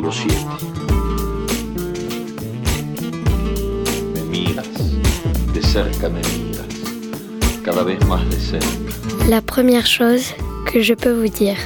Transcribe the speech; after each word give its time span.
Capítulo 0.00 0.12
7. 0.12 0.34
Me 4.14 4.22
miras, 4.30 4.66
de 5.52 5.62
cerca 5.62 6.08
me 6.08 6.20
miras, 6.20 6.66
cada 7.62 7.82
vez 7.82 8.02
más 8.06 8.26
de 8.30 8.40
cerca. 8.40 8.66
La 9.28 9.42
première 9.42 9.86
chose 9.86 10.34
que 10.64 10.82
je 10.82 10.94
peux 10.94 11.12
vous 11.12 11.28
dire. 11.28 11.58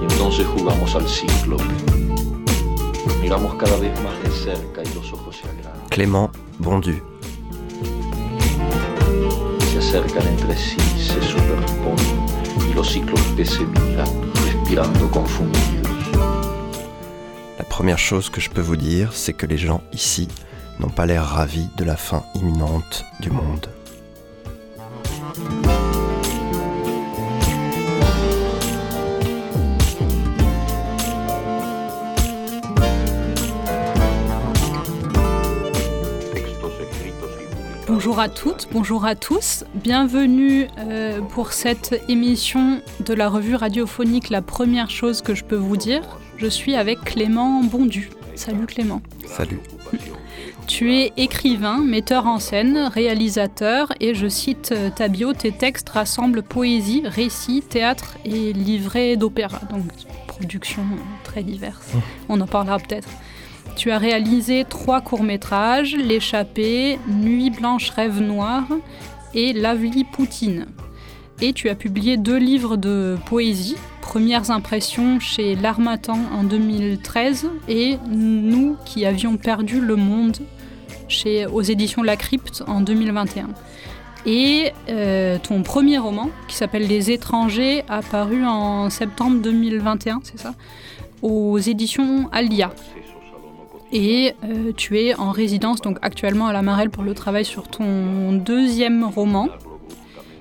Y 0.00 0.12
entonces 0.12 0.44
jugamos 0.46 0.96
al 0.96 1.06
cíclope. 1.08 1.62
Miramos 3.20 3.54
cada 3.54 3.76
vez 3.76 3.92
más 4.02 4.20
de 4.24 4.30
cerca 4.30 4.82
y 4.82 4.94
los 4.94 5.12
ojos 5.12 5.36
se 5.36 5.48
agradan. 5.48 5.80
Clément 5.90 6.32
Bondu. 6.58 6.94
Se 9.70 9.78
acercan 9.78 10.26
entre 10.26 10.56
sí, 10.56 10.76
se 10.98 11.22
superponen 11.22 12.26
y 12.68 12.74
los 12.74 12.92
cíclopes 12.92 13.48
se 13.48 13.62
miran, 13.64 14.08
respirando 14.44 15.08
confundidos. 15.12 15.83
Première 17.76 17.98
chose 17.98 18.30
que 18.30 18.40
je 18.40 18.50
peux 18.50 18.60
vous 18.60 18.76
dire, 18.76 19.12
c'est 19.14 19.32
que 19.32 19.46
les 19.46 19.58
gens 19.58 19.82
ici 19.92 20.28
n'ont 20.78 20.90
pas 20.90 21.06
l'air 21.06 21.24
ravis 21.24 21.66
de 21.76 21.82
la 21.82 21.96
fin 21.96 22.22
imminente 22.36 23.04
du 23.18 23.32
monde. 23.32 23.66
Bonjour 37.88 38.20
à 38.20 38.28
toutes, 38.28 38.68
bonjour 38.70 39.04
à 39.04 39.16
tous. 39.16 39.64
Bienvenue 39.74 40.68
euh, 40.78 41.20
pour 41.22 41.52
cette 41.52 42.00
émission 42.08 42.80
de 43.00 43.14
la 43.14 43.28
revue 43.28 43.56
radiophonique 43.56 44.30
La 44.30 44.42
première 44.42 44.90
chose 44.90 45.22
que 45.22 45.34
je 45.34 45.42
peux 45.42 45.56
vous 45.56 45.76
dire. 45.76 46.20
Je 46.36 46.46
suis 46.46 46.74
avec 46.74 47.00
Clément 47.00 47.62
Bondu. 47.62 48.10
Salut 48.34 48.66
Clément. 48.66 49.00
Salut. 49.26 49.60
Tu 50.66 50.94
es 50.94 51.12
écrivain, 51.16 51.78
metteur 51.78 52.26
en 52.26 52.38
scène, 52.38 52.78
réalisateur 52.92 53.92
et 54.00 54.14
je 54.14 54.26
cite 54.28 54.72
euh, 54.72 54.88
ta 54.90 55.08
bio, 55.08 55.34
tes 55.34 55.52
textes 55.52 55.90
rassemblent 55.90 56.42
poésie, 56.42 57.02
récit, 57.04 57.62
théâtre 57.62 58.16
et 58.24 58.52
livret 58.52 59.16
d'opéra. 59.16 59.60
Donc 59.70 59.82
productions 60.26 60.84
très 61.22 61.42
diverses. 61.42 61.92
On 62.28 62.40
en 62.40 62.46
parlera 62.46 62.78
peut-être. 62.78 63.08
Tu 63.76 63.90
as 63.90 63.98
réalisé 63.98 64.64
trois 64.68 65.00
courts-métrages, 65.00 65.96
L'échappée, 65.96 66.98
Nuit 67.08 67.50
blanche, 67.50 67.90
rêve 67.90 68.20
noir 68.20 68.64
et 69.34 69.52
Lavli 69.52 70.04
Poutine. 70.04 70.66
Et 71.40 71.52
tu 71.52 71.68
as 71.68 71.74
publié 71.74 72.16
deux 72.16 72.36
livres 72.36 72.76
de 72.76 73.16
poésie, 73.26 73.76
Premières 74.00 74.50
impressions 74.50 75.18
chez 75.18 75.56
L'Armatan 75.56 76.18
en 76.32 76.44
2013 76.44 77.50
et 77.68 77.96
Nous 78.08 78.76
qui 78.84 79.04
avions 79.04 79.36
perdu 79.36 79.80
le 79.80 79.96
monde 79.96 80.36
chez, 81.08 81.46
aux 81.46 81.62
éditions 81.62 82.02
La 82.02 82.16
Crypte 82.16 82.62
en 82.66 82.80
2021. 82.80 83.48
Et 84.26 84.72
euh, 84.88 85.38
ton 85.42 85.62
premier 85.62 85.98
roman, 85.98 86.30
qui 86.48 86.56
s'appelle 86.56 86.86
Les 86.86 87.10
étrangers, 87.10 87.84
apparu 87.88 88.44
en 88.44 88.88
septembre 88.88 89.40
2021, 89.42 90.20
c'est 90.22 90.38
ça? 90.38 90.54
Aux 91.20 91.58
éditions 91.58 92.28
Alia. 92.32 92.72
Et 93.92 94.34
euh, 94.44 94.72
tu 94.76 94.98
es 94.98 95.14
en 95.14 95.30
résidence 95.30 95.80
donc 95.80 95.98
actuellement 96.02 96.46
à 96.46 96.52
la 96.52 96.62
Marelle 96.62 96.90
pour 96.90 97.02
le 97.02 97.14
travail 97.14 97.44
sur 97.44 97.68
ton 97.68 98.32
deuxième 98.32 99.04
roman 99.04 99.48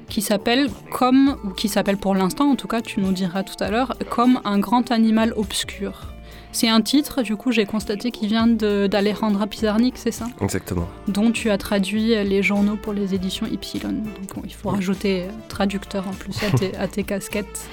qui 0.10 0.22
s'appelle 0.22 0.70
comme 0.92 1.38
ou 1.44 1.50
qui 1.50 1.68
s'appelle 1.70 1.98
pour 1.98 2.16
l'instant 2.16 2.50
en 2.52 2.56
tout 2.56 2.68
cas 2.68 2.82
tu 2.82 3.00
nous 3.00 3.12
diras 3.12 3.44
tout 3.44 3.62
à 3.62 3.70
l'heure 3.70 3.98
comme 4.10 4.40
un 4.46 4.60
grand 4.60 4.92
animal 4.92 5.34
obscur. 5.36 6.10
C'est 6.52 6.70
un 6.70 6.82
titre 6.82 7.24
du 7.24 7.36
coup 7.36 7.52
j'ai 7.52 7.66
constaté 7.66 8.12
qui 8.12 8.28
vient 8.28 8.46
d'Alejandra 8.46 9.48
Pizarnik, 9.48 9.98
c'est 9.98 10.12
ça? 10.12 10.28
Exactement. 10.40 10.88
Dont 11.08 11.32
tu 11.32 11.50
as 11.50 11.58
traduit 11.58 12.10
les 12.24 12.44
journaux 12.44 12.76
pour 12.76 12.94
les 12.94 13.16
éditions 13.16 13.48
Ypsilon. 13.48 14.04
Donc 14.34 14.44
il 14.46 14.54
faut 14.54 14.70
rajouter 14.70 15.24
euh, 15.24 15.28
traducteur 15.50 16.08
en 16.08 16.12
plus 16.14 16.36
à 16.44 16.56
tes, 16.56 16.76
à 16.78 16.88
tes 16.88 17.04
casquettes. 17.04 17.68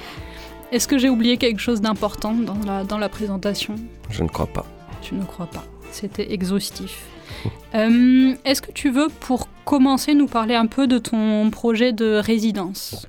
Est-ce 0.73 0.89
que 0.89 0.97
j'ai 0.99 1.11
oublié 1.11 1.37
quelque 1.37 1.61
chose 1.61 1.81
d'important 1.81 2.33
dans 2.33 2.57
la, 2.65 2.85
dans 2.85 2.97
la 2.97 3.09
présentation? 3.09 3.75
Je 4.09 4.23
ne 4.23 4.29
crois 4.29 4.47
pas. 4.47 4.65
tu 5.03 5.15
ne 5.15 5.25
crois 5.25 5.47
pas. 5.47 5.65
C'était 5.91 6.33
exhaustif. 6.33 7.05
Euh, 7.75 8.35
Est-ce 8.45 8.63
que 8.63 8.73
tu 8.73 8.91
veux, 8.91 9.09
pour 9.09 9.49
commencer, 9.65 10.15
nous 10.15 10.27
parler 10.27 10.55
un 10.55 10.67
peu 10.67 10.87
de 10.87 10.99
ton 10.99 11.51
projet 11.51 11.93
de 11.93 12.17
résidence? 12.17 13.07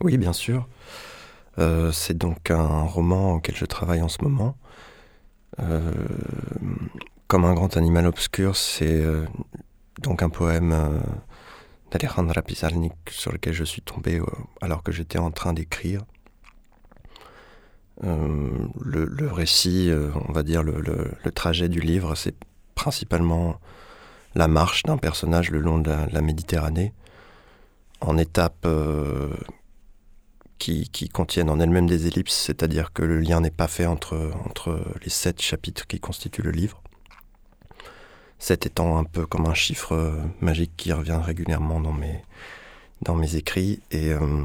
Oui, 0.00 0.16
bien 0.16 0.32
sûr. 0.32 0.66
Euh, 1.58 1.92
c'est 1.92 2.16
donc 2.16 2.50
un 2.50 2.82
roman 2.82 3.34
auquel 3.34 3.56
je 3.56 3.64
travaille 3.64 4.00
en 4.00 4.08
ce 4.08 4.22
moment. 4.22 4.56
Euh, 5.60 5.92
comme 7.26 7.44
un 7.44 7.54
grand 7.54 7.76
animal 7.76 8.06
obscur, 8.06 8.56
c'est 8.56 9.04
donc 10.00 10.22
un 10.22 10.30
poème 10.30 11.02
d'Alejandra 11.90 12.40
Pizarnik 12.42 12.94
sur 13.10 13.32
lequel 13.32 13.52
je 13.52 13.64
suis 13.64 13.82
tombé 13.82 14.20
alors 14.62 14.82
que 14.82 14.92
j'étais 14.92 15.18
en 15.18 15.30
train 15.30 15.52
d'écrire. 15.52 16.02
Le, 18.00 19.28
récit, 19.30 19.90
on 20.28 20.32
va 20.32 20.42
dire 20.42 20.62
le 20.62 21.30
trajet 21.34 21.68
du 21.68 21.80
livre, 21.80 22.14
c'est 22.14 22.34
principalement 22.78 23.58
la 24.36 24.46
marche 24.46 24.84
d'un 24.84 24.98
personnage 24.98 25.50
le 25.50 25.58
long 25.58 25.78
de 25.80 25.90
la, 25.90 26.20
Méditerranée, 26.20 26.92
en 28.00 28.16
étapes 28.16 28.66
euh, 28.66 29.34
qui, 30.58 30.88
contiennent 31.12 31.50
en 31.50 31.58
elles-mêmes 31.58 31.88
des 31.88 32.06
ellipses, 32.06 32.36
c'est-à-dire 32.36 32.92
que 32.92 33.02
le 33.02 33.18
lien 33.18 33.40
n'est 33.40 33.50
pas 33.50 33.66
fait 33.66 33.86
entre, 33.86 34.30
les 35.02 35.10
sept 35.10 35.42
chapitres 35.42 35.88
qui 35.88 35.98
constituent 35.98 36.42
le 36.42 36.52
livre. 36.52 36.80
Sept 38.38 38.66
étant 38.66 38.96
un 38.96 39.04
peu 39.04 39.26
comme 39.26 39.46
un 39.46 39.54
chiffre 39.54 39.96
euh, 39.96 40.12
magique 40.40 40.76
qui 40.76 40.92
revient 40.92 41.18
régulièrement 41.20 41.80
dans 41.80 41.92
mes, 43.16 43.34
écrits, 43.34 43.80
et, 43.90 44.12
euh, 44.12 44.44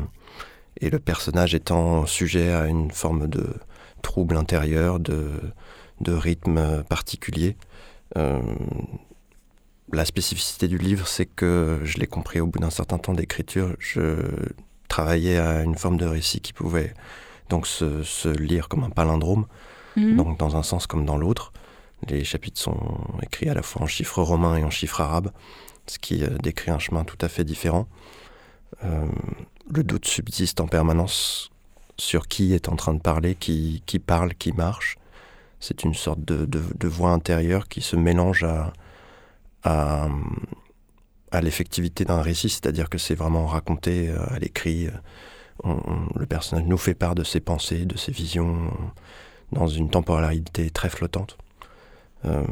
et 0.81 0.89
le 0.89 0.97
personnage 0.97 1.53
étant 1.53 2.07
sujet 2.07 2.51
à 2.51 2.65
une 2.65 2.89
forme 2.89 3.27
de 3.27 3.45
trouble 4.01 4.37
intérieur, 4.37 4.99
de 4.99 5.53
rythme 6.07 6.83
particulier. 6.85 7.55
Euh, 8.17 8.41
la 9.91 10.05
spécificité 10.05 10.67
du 10.67 10.77
livre, 10.77 11.07
c'est 11.07 11.25
que 11.25 11.79
je 11.83 11.97
l'ai 11.97 12.07
compris 12.07 12.39
au 12.39 12.47
bout 12.47 12.59
d'un 12.59 12.69
certain 12.69 12.97
temps 12.97 13.13
d'écriture, 13.13 13.75
je 13.79 14.15
travaillais 14.87 15.37
à 15.37 15.63
une 15.63 15.75
forme 15.75 15.97
de 15.97 16.05
récit 16.05 16.39
qui 16.41 16.53
pouvait 16.53 16.93
donc 17.49 17.67
se, 17.67 18.03
se 18.03 18.29
lire 18.29 18.67
comme 18.69 18.83
un 18.83 18.89
palindrome, 18.89 19.45
Mhm. 19.95 20.15
donc 20.15 20.39
dans 20.39 20.55
un 20.55 20.63
sens 20.63 20.87
comme 20.87 21.05
dans 21.05 21.17
l'autre. 21.17 21.53
Les 22.07 22.23
chapitres 22.23 22.59
sont 22.59 22.97
écrits 23.21 23.49
à 23.49 23.53
la 23.53 23.61
fois 23.61 23.83
en 23.83 23.87
chiffres 23.87 24.21
romains 24.23 24.57
et 24.57 24.63
en 24.63 24.69
chiffres 24.69 25.01
arabes, 25.01 25.31
ce 25.87 25.99
qui 25.99 26.23
euh, 26.23 26.37
décrit 26.41 26.71
un 26.71 26.79
chemin 26.79 27.03
tout 27.03 27.17
à 27.21 27.29
fait 27.29 27.43
différent. 27.43 27.87
Euh, 28.83 29.05
le 29.71 29.83
doute 29.83 30.05
subsiste 30.05 30.59
en 30.59 30.67
permanence 30.67 31.51
sur 31.97 32.27
qui 32.27 32.53
est 32.53 32.67
en 32.69 32.75
train 32.75 32.93
de 32.93 32.99
parler, 32.99 33.35
qui, 33.35 33.83
qui 33.85 33.99
parle, 33.99 34.33
qui 34.33 34.51
marche. 34.51 34.97
C'est 35.63 35.85
une 35.85 35.93
sorte 35.93 36.19
de, 36.25 36.87
voix 36.89 37.11
intérieure 37.11 37.69
qui 37.69 37.79
se 37.79 37.95
mélange 37.95 38.45
à, 39.63 40.09
l'effectivité 41.41 42.03
d'un 42.03 42.21
récit, 42.21 42.49
c'est-à-dire 42.49 42.89
que 42.89 42.97
c'est 42.97 43.15
vraiment 43.15 43.45
raconté 43.45 44.09
euh, 44.09 44.17
à 44.27 44.39
l'écrit. 44.39 44.89
On- 45.63 45.79
le 46.17 46.25
personnage 46.25 46.65
nous 46.65 46.77
fait 46.77 46.93
part 46.93 47.15
de 47.15 47.23
ses 47.23 47.39
pensées, 47.39 47.85
de 47.85 47.95
ses 47.97 48.11
visions, 48.11 48.71
dans 49.53 49.67
une 49.67 49.89
temporalité 49.89 50.69
très 50.69 50.89
flottante. 50.89 51.37
Euh, 52.25 52.43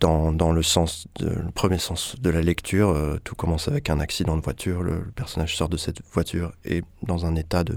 dans, 0.00 0.30
le 0.50 1.50
premier 1.52 1.78
sens 1.78 2.16
de 2.22 2.30
la 2.30 2.40
lecture, 2.40 2.88
euh, 2.88 3.18
tout 3.22 3.34
commence 3.34 3.68
avec 3.68 3.90
un 3.90 4.00
accident 4.00 4.34
de 4.38 4.42
voiture. 4.42 4.82
Le, 4.82 5.02
personnage 5.14 5.56
sort 5.58 5.68
de 5.68 5.76
cette 5.76 6.00
voiture 6.10 6.52
et 6.64 6.82
dans 7.02 7.26
un 7.26 7.36
état 7.36 7.64
de- 7.64 7.76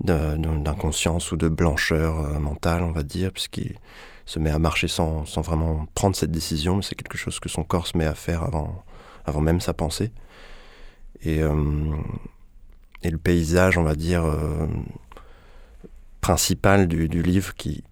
d'inconscience 0.00 1.32
ou 1.32 1.36
de 1.36 1.48
blancheur 1.48 2.20
euh, 2.20 2.38
mentale, 2.38 2.82
on 2.82 2.92
va 2.92 3.02
dire, 3.02 3.32
puisqu'il 3.32 3.76
se 4.24 4.38
met 4.38 4.50
à 4.50 4.58
marcher 4.58 4.88
sans, 4.88 5.26
sans 5.26 5.42
vraiment 5.42 5.86
prendre 5.94 6.16
cette 6.16 6.30
décision, 6.30 6.76
mais 6.76 6.82
c'est 6.82 6.94
quelque 6.94 7.18
chose 7.18 7.38
que 7.38 7.48
son 7.48 7.64
corps 7.64 7.86
se 7.86 7.96
met 7.96 8.06
à 8.06 8.14
faire 8.14 8.42
avant, 8.42 8.82
avant 9.26 9.40
même 9.40 9.60
sa 9.60 9.74
pensée. 9.74 10.10
Et, 11.22 11.42
euh, 11.42 11.96
et 13.02 13.10
le 13.10 13.18
paysage, 13.18 13.76
on 13.76 13.82
va 13.82 13.94
dire, 13.94 14.24
euh, 14.24 14.66
principal 16.20 16.88
du, 16.88 17.08
du 17.08 17.22
livre 17.22 17.54
qui 17.54 17.84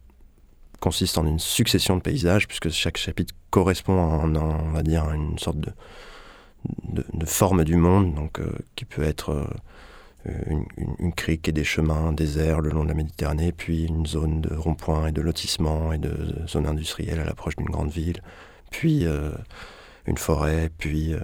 consiste 0.80 1.18
en 1.18 1.26
une 1.26 1.40
succession 1.40 1.96
de 1.96 2.02
paysages, 2.02 2.46
puisque 2.46 2.70
chaque 2.70 2.96
chapitre 2.96 3.34
correspond 3.50 3.98
à, 3.98 4.24
on 4.24 4.70
va 4.72 4.82
dire, 4.82 5.04
à 5.04 5.14
une 5.14 5.38
sorte 5.38 5.58
de, 5.58 5.72
de, 7.12 7.26
forme 7.26 7.64
du 7.64 7.76
monde, 7.76 8.14
donc 8.14 8.40
qui 8.76 8.84
peut 8.84 9.02
être 9.02 9.46
une, 10.24 10.66
une- 10.98 11.12
crique 11.12 11.48
et 11.48 11.52
des 11.52 11.64
chemins 11.64 12.12
déserts 12.12 12.60
le 12.60 12.70
long 12.70 12.84
de 12.84 12.88
la 12.88 12.94
Méditerranée, 12.94 13.52
puis 13.52 13.84
une 13.84 14.06
zone 14.06 14.40
de 14.40 14.54
ronds-points 14.54 15.08
et 15.08 15.12
de 15.12 15.20
lotissements 15.22 15.92
et 15.92 15.98
de 15.98 16.46
zones 16.46 16.66
industrielles 16.66 17.20
à 17.20 17.24
l'approche 17.24 17.56
d'une 17.56 17.70
grande 17.70 17.90
ville, 17.90 18.20
puis 18.70 19.06
euh, 19.06 19.30
une 20.06 20.18
forêt, 20.18 20.70
puis 20.76 21.14
euh, 21.14 21.20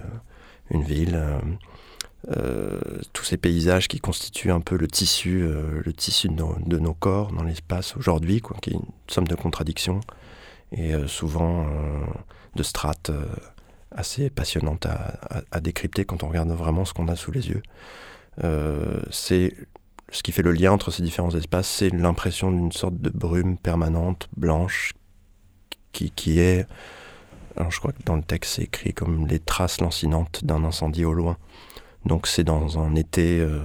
une 0.71 0.83
ville. 0.83 1.15
euh, 2.31 2.79
tous 3.13 3.23
ces 3.23 3.37
paysages 3.37 3.87
qui 3.87 3.99
constituent 3.99 4.51
un 4.51 4.61
peu 4.61 4.77
le 4.77 4.87
tissu, 4.87 5.41
le 5.47 5.93
tissu 5.93 6.27
de 6.27 6.79
nos, 6.79 6.93
corps 6.95 7.31
dans 7.31 7.43
l'espace 7.43 7.95
aujourd'hui, 7.97 8.41
qui 8.63 8.71
est 8.71 8.73
une 8.73 8.81
somme 9.07 9.27
de 9.27 9.35
contradictions 9.35 9.99
et 10.71 10.93
souvent 11.05 11.67
de 12.55 12.63
strates 12.63 13.11
assez 13.91 14.29
passionnantes 14.29 14.85
à, 14.85 15.59
décrypter 15.61 16.05
quand 16.05 16.23
on 16.23 16.27
regarde 16.27 16.49
vraiment 16.49 16.85
ce 16.85 16.93
qu'on 16.93 17.07
a 17.07 17.15
sous 17.15 17.31
les 17.31 17.49
yeux. 17.49 17.61
C'est 18.41 19.53
ce 20.11 20.23
qui 20.23 20.31
fait 20.31 20.41
le 20.43 20.51
lien 20.51 20.71
entre 20.71 20.91
ces 20.91 21.03
différents 21.03 21.35
espaces, 21.35 21.67
c'est 21.67 21.89
l'impression 21.89 22.51
d'une 22.51 22.71
sorte 22.71 22.97
de 22.97 23.09
brume 23.09 23.57
permanente, 23.57 24.29
blanche, 24.37 24.93
qui, 25.91 26.11
qui 26.11 26.39
est, 26.39 26.67
alors 27.57 27.71
je 27.71 27.79
crois 27.79 27.91
que 27.91 28.03
dans 28.05 28.15
le 28.15 28.21
texte 28.21 28.55
c'est 28.55 28.63
écrit 28.63 28.93
comme 28.93 29.27
les 29.27 29.39
traces 29.39 29.81
lancinantes 29.81 30.43
d'un 30.43 30.63
incendie 30.63 31.05
au 31.05 31.13
loin. 31.13 31.37
Donc 32.05 32.27
c'est 32.27 32.43
dans 32.43 32.79
un 32.79 32.95
été 32.95 33.39
euh, 33.39 33.59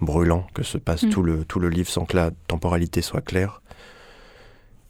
brûlant 0.00 0.46
que 0.54 0.62
se 0.62 0.78
passe 0.78 1.02
mm. 1.02 1.10
tout, 1.10 1.22
le, 1.22 1.44
tout 1.44 1.60
le 1.60 1.68
livre 1.68 1.90
sans 1.90 2.04
que 2.04 2.16
la 2.16 2.30
temporalité 2.48 3.02
soit 3.02 3.20
claire, 3.20 3.60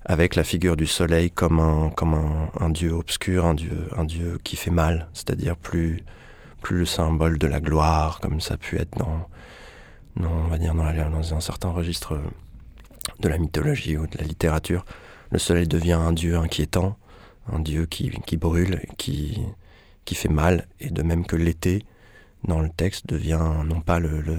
avec 0.05 0.35
la 0.35 0.45
figure 0.45 0.77
du 0.77 0.87
soleil 0.87 1.31
comme 1.31 1.61
un, 1.61 1.91
comme 1.91 2.15
un, 2.59 2.71
dieu 2.71 2.93
obscur, 2.93 3.45
un 3.45 3.55
dieu, 3.55 3.89
un 3.97 4.05
dieu 4.05 4.39
qui 4.43 4.57
fait 4.57 4.71
mal, 4.71 5.09
c'est-à-dire 5.13 5.57
plus, 5.57 6.03
plus 6.63 6.79
le 6.79 6.87
symbole 6.87 7.39
de 7.39 7.47
la 7.47 7.61
gloire, 7.61 8.21
comme 8.21 8.41
ça 8.41 8.55
a 8.55 8.57
pu 8.57 8.79
être 8.79 8.97
dans 8.99 9.29
non, 10.17 10.31
on 10.31 10.49
va 10.49 10.59
dire 10.59 10.75
dans, 10.75 11.11
dans 11.11 11.35
un 11.35 11.41
certain 11.41 11.71
registre 11.71 12.21
de 13.21 13.29
la 13.29 13.39
mythologie 13.39 13.97
ou 13.97 14.07
de 14.07 14.19
la 14.19 14.25
littérature, 14.25 14.85
le 15.31 15.39
soleil 15.39 15.67
devient 15.67 15.93
un 15.93 16.13
dieu 16.13 16.37
inquiétant, 16.37 16.97
un 17.51 17.59
dieu 17.59 17.87
qui, 17.87 18.11
qui 18.27 18.37
brûle, 18.37 18.81
qui, 18.99 19.41
qui 20.05 20.15
fait 20.15 20.29
mal, 20.29 20.67
et 20.81 20.91
de 20.91 21.03
même 21.03 21.27
que 21.27 21.37
l'été, 21.37 21.85
dans 22.45 22.61
le 22.61 22.69
texte, 22.69 23.07
devient 23.07 23.41
non 23.65 23.81
pas 23.81 23.99
le, 23.99 24.21
le, 24.21 24.37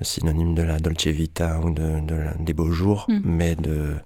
synonyme 0.00 0.54
de 0.54 0.62
la 0.62 0.78
dolce 0.78 1.08
vita 1.08 1.58
ou 1.60 1.70
de, 1.70 2.00
des 2.38 2.52
beaux 2.52 2.70
jours, 2.70 3.06
mm. 3.08 3.20
mais 3.24 3.56
de 3.56 3.96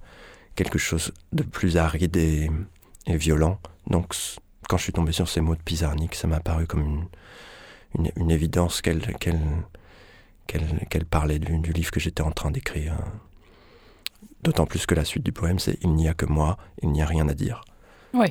quelque 0.54 0.78
chose 0.78 1.12
de 1.32 1.42
plus 1.42 1.76
aride 1.76 2.16
et, 2.16 2.50
violent. 3.06 3.58
Donc, 3.88 4.14
quand 4.72 4.78
je 4.78 4.84
suis 4.84 4.92
tombé 4.94 5.12
sur 5.12 5.28
ces 5.28 5.42
mots 5.42 5.54
de 5.54 5.60
Pizarnik, 5.60 6.14
ça 6.14 6.26
m'a 6.26 6.40
paru 6.40 6.66
comme 6.66 7.06
une, 7.94 8.10
une, 8.16 8.30
évidence 8.30 8.80
qu'elle 8.80 9.02
qu'elle 10.46 11.04
parlait 11.04 11.38
du, 11.38 11.72
livre 11.74 11.90
que 11.90 12.00
j'étais 12.00 12.22
en 12.22 12.30
train 12.30 12.50
d'écrire. 12.50 12.94
D'autant 14.42 14.64
plus 14.64 14.86
que 14.86 14.94
la 14.94 15.04
suite 15.04 15.24
du 15.24 15.30
poème, 15.30 15.58
c'est 15.58 15.76
Il 15.82 15.90
n'y 15.90 16.08
a 16.08 16.14
que 16.14 16.24
moi, 16.24 16.56
il 16.82 16.90
n'y 16.90 17.02
a 17.02 17.04
rien 17.04 17.28
à 17.28 17.34
dire. 17.34 17.60
Oui. 18.14 18.28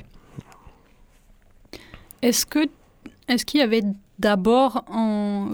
Est-ce 2.23 2.47
que 2.47 2.67
est-ce 3.27 3.45
qu'il 3.45 3.59
y 3.59 3.63
avait 3.63 3.83
d'abord, 4.17 4.83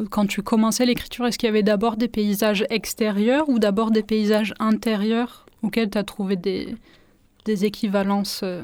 quand 0.09 0.25
tu 0.25 0.41
commençais 0.41 0.85
l'écriture, 0.85 1.27
est-ce 1.27 1.37
qu'il 1.37 1.47
y 1.47 1.49
avait 1.49 1.63
d'abord 1.63 1.97
des 1.97 2.07
paysages 2.07 2.65
extérieurs 2.69 3.49
ou 3.49 3.59
d'abord 3.59 3.91
des 3.91 4.03
paysages 4.03 4.53
intérieurs 4.59 5.47
auxquels 5.63 5.89
tu 5.89 5.97
as 5.97 6.05
trouvé 6.05 6.37
des, 6.37 6.75
des 7.43 7.65
équivalences 7.65 8.39
euh? 8.43 8.63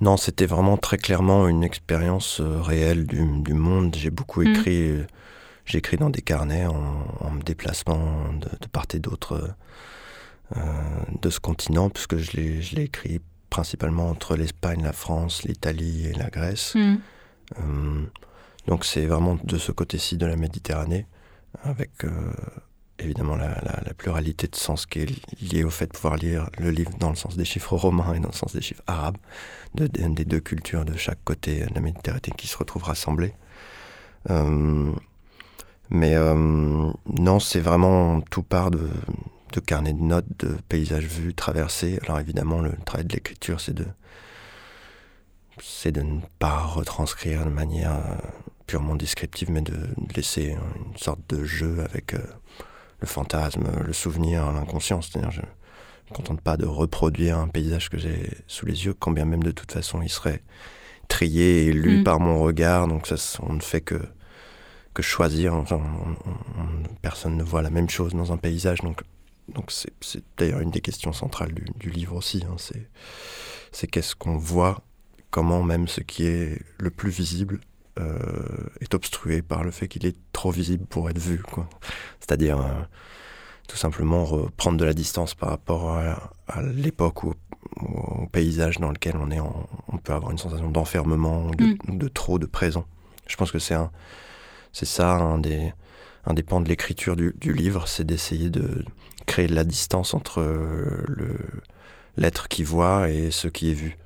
Non, 0.00 0.16
c'était 0.16 0.46
vraiment 0.46 0.76
très 0.76 0.96
clairement 0.96 1.48
une 1.48 1.64
expérience 1.64 2.40
euh, 2.40 2.60
réelle 2.60 3.06
du, 3.06 3.24
du 3.42 3.52
monde. 3.52 3.96
J'ai 3.96 4.10
beaucoup 4.10 4.42
mmh. 4.42 4.46
écrit 4.46 5.06
j'écris 5.68 5.98
dans 5.98 6.10
des 6.10 6.22
carnets 6.22 6.66
en, 6.66 7.30
me 7.30 7.42
déplaçant 7.42 8.32
de, 8.34 8.66
part 8.66 8.86
et 8.94 8.98
d'autre 8.98 9.54
euh, 10.56 10.60
de 11.20 11.30
ce 11.30 11.40
continent, 11.40 11.90
puisque 11.90 12.16
je 12.16 12.32
l'ai 12.74 12.82
écrit 12.82 13.20
principalement 13.50 14.08
entre 14.08 14.36
l'Espagne, 14.36 14.82
la 14.82 14.92
France, 14.92 15.44
l'Italie 15.44 16.06
et 16.06 16.12
la 16.14 16.30
Grèce. 16.30 16.74
Mm. 16.74 16.96
Euh, 17.58 18.02
donc 18.66 18.84
c'est 18.84 19.06
vraiment 19.06 19.38
de 19.44 19.58
ce 19.58 19.72
côté-ci 19.72 20.16
de 20.16 20.26
la 20.26 20.36
Méditerranée, 20.36 21.06
avec 21.62 21.90
euh, 22.04 22.32
évidemment 22.98 23.36
la, 23.36 23.48
pluralité 23.96 24.46
de 24.46 24.56
sens 24.56 24.86
qui 24.86 25.00
est 25.00 25.42
liée 25.42 25.64
au 25.64 25.70
fait 25.70 25.86
de 25.86 25.92
pouvoir 25.92 26.16
lire 26.16 26.48
le 26.58 26.70
livre 26.70 26.92
dans 26.98 27.10
le 27.10 27.16
sens 27.16 27.36
des 27.36 27.44
chiffres 27.44 27.76
romains 27.76 28.14
et 28.14 28.20
dans 28.20 28.28
le 28.28 28.34
sens 28.34 28.52
des 28.52 28.60
chiffres 28.60 28.82
arabes, 28.86 29.16
de, 29.74 29.86
des 29.86 30.24
deux 30.24 30.40
cultures 30.40 30.84
de 30.84 30.96
chaque 30.96 31.22
côté 31.24 31.66
de 31.66 31.74
la 31.74 31.80
Méditerranée 31.80 32.20
qui 32.36 32.46
se 32.46 32.56
retrouvent 32.56 32.84
rassemblées. 32.84 33.34
Mais 35.90 36.14
euh, 36.16 36.92
non, 37.18 37.40
c'est 37.40 37.60
vraiment 37.60 38.20
tout 38.20 38.42
part 38.42 38.70
de, 38.70 38.90
de 39.52 39.60
carnet 39.60 39.92
de 39.92 40.02
notes, 40.02 40.26
de 40.38 40.56
paysages 40.68 41.06
vus, 41.06 41.34
traversés. 41.34 41.98
Alors 42.04 42.20
évidemment, 42.20 42.60
le 42.60 42.72
travail 42.84 43.06
de 43.06 43.14
l'écriture, 43.14 43.60
c'est 43.60 43.74
de, 43.74 43.86
c'est 45.62 45.92
de 45.92 46.02
ne 46.02 46.20
pas 46.38 46.58
retranscrire 46.58 47.44
de 47.44 47.50
manière 47.50 47.92
euh, 47.92 48.16
purement 48.66 48.96
descriptive, 48.96 49.50
mais 49.50 49.62
de 49.62 49.88
laisser 50.14 50.50
une 50.50 50.96
sorte 50.98 51.20
de 51.30 51.44
jeu 51.44 51.80
avec 51.80 52.14
euh, 52.14 52.18
le 53.00 53.06
fantasme, 53.06 53.66
le 53.84 53.92
souvenir, 53.92 54.50
l'inconscient. 54.52 55.00
C'est-à-dire, 55.02 55.30
je 55.30 55.40
ne 55.40 55.46
me 56.10 56.14
contente 56.14 56.40
pas 56.40 56.56
de 56.56 56.66
reproduire 56.66 57.38
un 57.38 57.48
paysage 57.48 57.88
que 57.90 57.98
j'ai 57.98 58.30
sous 58.46 58.66
les 58.66 58.86
yeux, 58.86 58.94
quand 58.94 59.10
bien 59.10 59.24
même 59.24 59.42
de 59.42 59.50
toute 59.50 59.72
façon 59.72 60.02
il 60.02 60.08
serait 60.08 60.42
trié 61.08 61.66
et 61.66 61.72
lu 61.72 62.00
mm. 62.00 62.04
par 62.04 62.20
mon 62.20 62.40
regard. 62.42 62.88
Donc 62.88 63.06
ça, 63.06 63.16
on 63.42 63.54
ne 63.54 63.60
fait 63.60 63.80
que 63.80 64.00
que 64.94 65.02
choisir. 65.02 65.54
Enfin, 65.54 65.80
personne 67.02 67.36
ne 67.36 67.42
voit 67.44 67.62
la 67.62 67.70
même 67.70 67.88
chose 67.88 68.14
dans 68.14 68.32
un 68.32 68.36
paysage, 68.36 68.80
donc 68.80 69.02
donc 69.48 69.72
c'est 70.00 70.22
d'ailleurs 70.36 70.60
une 70.60 70.70
des 70.70 70.80
questions 70.80 71.12
centrales 71.12 71.52
du, 71.52 71.90
livre 71.90 72.16
aussi. 72.16 72.44
Hein, 72.48 72.56
c'est 73.72 73.86
qu'est-ce 73.86 74.14
qu'on 74.14 74.36
voit, 74.36 74.82
comment 75.30 75.62
même 75.62 75.88
ce 75.88 76.00
qui 76.00 76.24
est 76.24 76.60
le 76.78 76.90
plus 76.90 77.10
visible 77.10 77.60
est 78.80 78.94
obstrué 78.94 79.42
par 79.42 79.64
le 79.64 79.70
fait 79.70 79.88
qu'il 79.88 80.06
est 80.06 80.16
trop 80.32 80.50
visible 80.50 80.86
pour 80.86 81.10
être 81.10 81.18
vu. 81.18 81.42
C'est-à-dire 82.20 82.60
euh, 82.60 82.82
tout 83.66 83.76
simplement 83.76 84.26
prendre 84.56 84.78
de 84.78 84.84
la 84.84 84.94
distance 84.94 85.34
par 85.34 85.50
rapport 85.50 85.90
à, 85.96 86.62
l'époque 86.62 87.24
ou 87.24 87.34
au, 87.80 88.26
paysage 88.32 88.78
dans 88.78 88.90
lequel 88.90 89.16
on 89.16 89.30
est. 89.30 89.40
on 89.40 89.96
peut 89.98 90.12
avoir 90.12 90.32
une 90.32 90.38
sensation 90.38 90.70
d'enfermement 90.70 91.46
ou 91.46 91.54
de, 91.54 91.64
mm. 91.64 91.98
de, 91.98 92.08
trop 92.08 92.38
de 92.38 92.46
présent. 92.46 92.86
Je 93.26 93.36
pense 93.36 93.50
que 93.50 93.58
c'est 93.58 93.74
un 93.74 93.90
c'est 94.72 94.86
ça 94.86 95.14
un 95.14 95.38
des, 95.38 95.72
un 96.26 96.34
des 96.34 96.42
pans 96.42 96.60
de 96.60 96.68
l'écriture 96.68 97.16
du, 97.16 97.52
livre, 97.52 97.88
c'est 97.88 98.04
d'essayer 98.04 98.50
de 98.50 98.84
créer 99.26 99.46
de 99.46 99.54
la 99.54 99.64
distance 99.64 100.14
entre 100.14 100.40
le, 100.40 101.38
l'être 102.16 102.48
qui 102.48 102.62
voit 102.62 103.10
et 103.10 103.30
ce 103.30 103.48
qui 103.48 103.70
est 103.70 103.74
vu. 103.74 103.96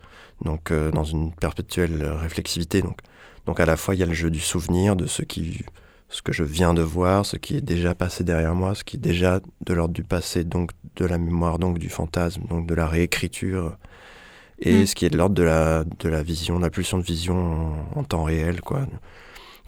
Donc 0.44 0.70
euh, 0.70 0.90
dans 0.90 1.04
une 1.04 1.32
perpétuelle 1.32 2.04
réflexivité. 2.04 2.82
Donc, 2.82 2.98
donc 3.46 3.60
à 3.60 3.66
la 3.66 3.76
fois 3.76 3.94
il 3.94 3.98
y 3.98 4.02
a 4.02 4.06
le 4.06 4.12
jeu 4.12 4.30
du 4.30 4.40
souvenir, 4.40 4.96
de 4.96 5.06
ce, 5.06 5.22
qui, 5.22 5.64
ce 6.08 6.22
que 6.22 6.32
je 6.32 6.44
viens 6.44 6.74
de 6.74 6.82
voir, 6.82 7.26
ce 7.26 7.36
qui 7.36 7.56
est 7.56 7.60
déjà 7.60 7.94
passé 7.94 8.24
derrière 8.24 8.54
moi, 8.54 8.74
ce 8.74 8.84
qui 8.84 8.96
est 8.96 9.00
déjà 9.00 9.40
de 9.64 9.74
l'ordre 9.74 9.94
du 9.94 10.04
passé, 10.04 10.44
donc 10.44 10.70
de 10.96 11.04
la 11.04 11.18
mémoire, 11.18 11.58
donc 11.58 11.78
du 11.78 11.88
fantasme, 11.88 12.42
donc 12.48 12.66
de 12.66 12.74
la 12.74 12.86
réécriture, 12.86 13.76
et 14.58 14.82
mm. 14.82 14.86
ce 14.86 14.94
qui 14.94 15.06
est 15.06 15.10
de 15.10 15.16
l'ordre 15.16 15.34
de 15.34 15.42
la, 15.42 15.84
de 15.84 16.08
la 16.08 16.22
vision, 16.22 16.58
de 16.58 16.62
la 16.62 16.70
pulsion 16.70 16.98
de 16.98 17.02
vision 17.02 17.86
en, 17.94 18.00
en 18.00 18.04
temps 18.04 18.24
réel. 18.24 18.60
quoi 18.60 18.86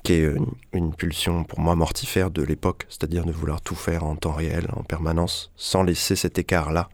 qui 0.04 0.12
est 0.12 0.34
une, 0.74 0.94
pulsion 0.94 1.44
pour 1.44 1.58
moi 1.60 1.74
mortifère 1.74 2.30
de 2.30 2.42
l'époque, 2.42 2.84
c'est-à-dire 2.90 3.24
de 3.24 3.32
vouloir 3.32 3.62
tout 3.62 3.74
faire 3.74 4.04
en 4.04 4.16
temps 4.16 4.32
réel, 4.32 4.68
en 4.76 4.82
permanence, 4.82 5.50
sans 5.56 5.82
laisser 5.82 6.14
cet 6.14 6.38
écart-là, 6.38 6.90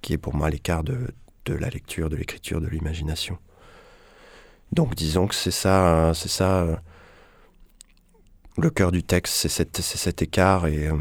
qui 0.00 0.14
est 0.14 0.18
pour 0.18 0.34
moi 0.34 0.48
l'écart 0.48 0.82
de, 0.82 0.98
la 1.46 1.68
lecture, 1.68 2.08
de 2.08 2.16
l'écriture, 2.16 2.60
de 2.60 2.66
l'imagination. 2.66 3.38
Donc 4.72 4.94
disons 4.94 5.26
que 5.26 5.34
c'est 5.34 5.50
ça, 5.50 6.12
c'est 6.14 6.28
ça 6.28 6.80
le 8.56 8.70
cœur 8.70 8.92
du 8.92 9.02
texte, 9.02 9.34
c'est 9.48 9.96
cet, 9.96 10.22
écart 10.22 10.66
et, 10.66 10.88
euh, 10.88 10.96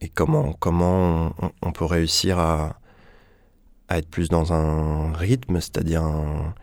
et 0.00 0.08
comment, 0.08 0.52
comment 0.52 1.34
on, 1.62 1.72
peut 1.72 1.86
réussir 1.86 2.38
à, 2.38 2.78
à, 3.88 3.98
être 3.98 4.08
plus 4.08 4.28
dans 4.28 4.52
un 4.52 5.12
rythme, 5.14 5.60
c'est-à-dire 5.60 6.02
un, 6.02 6.54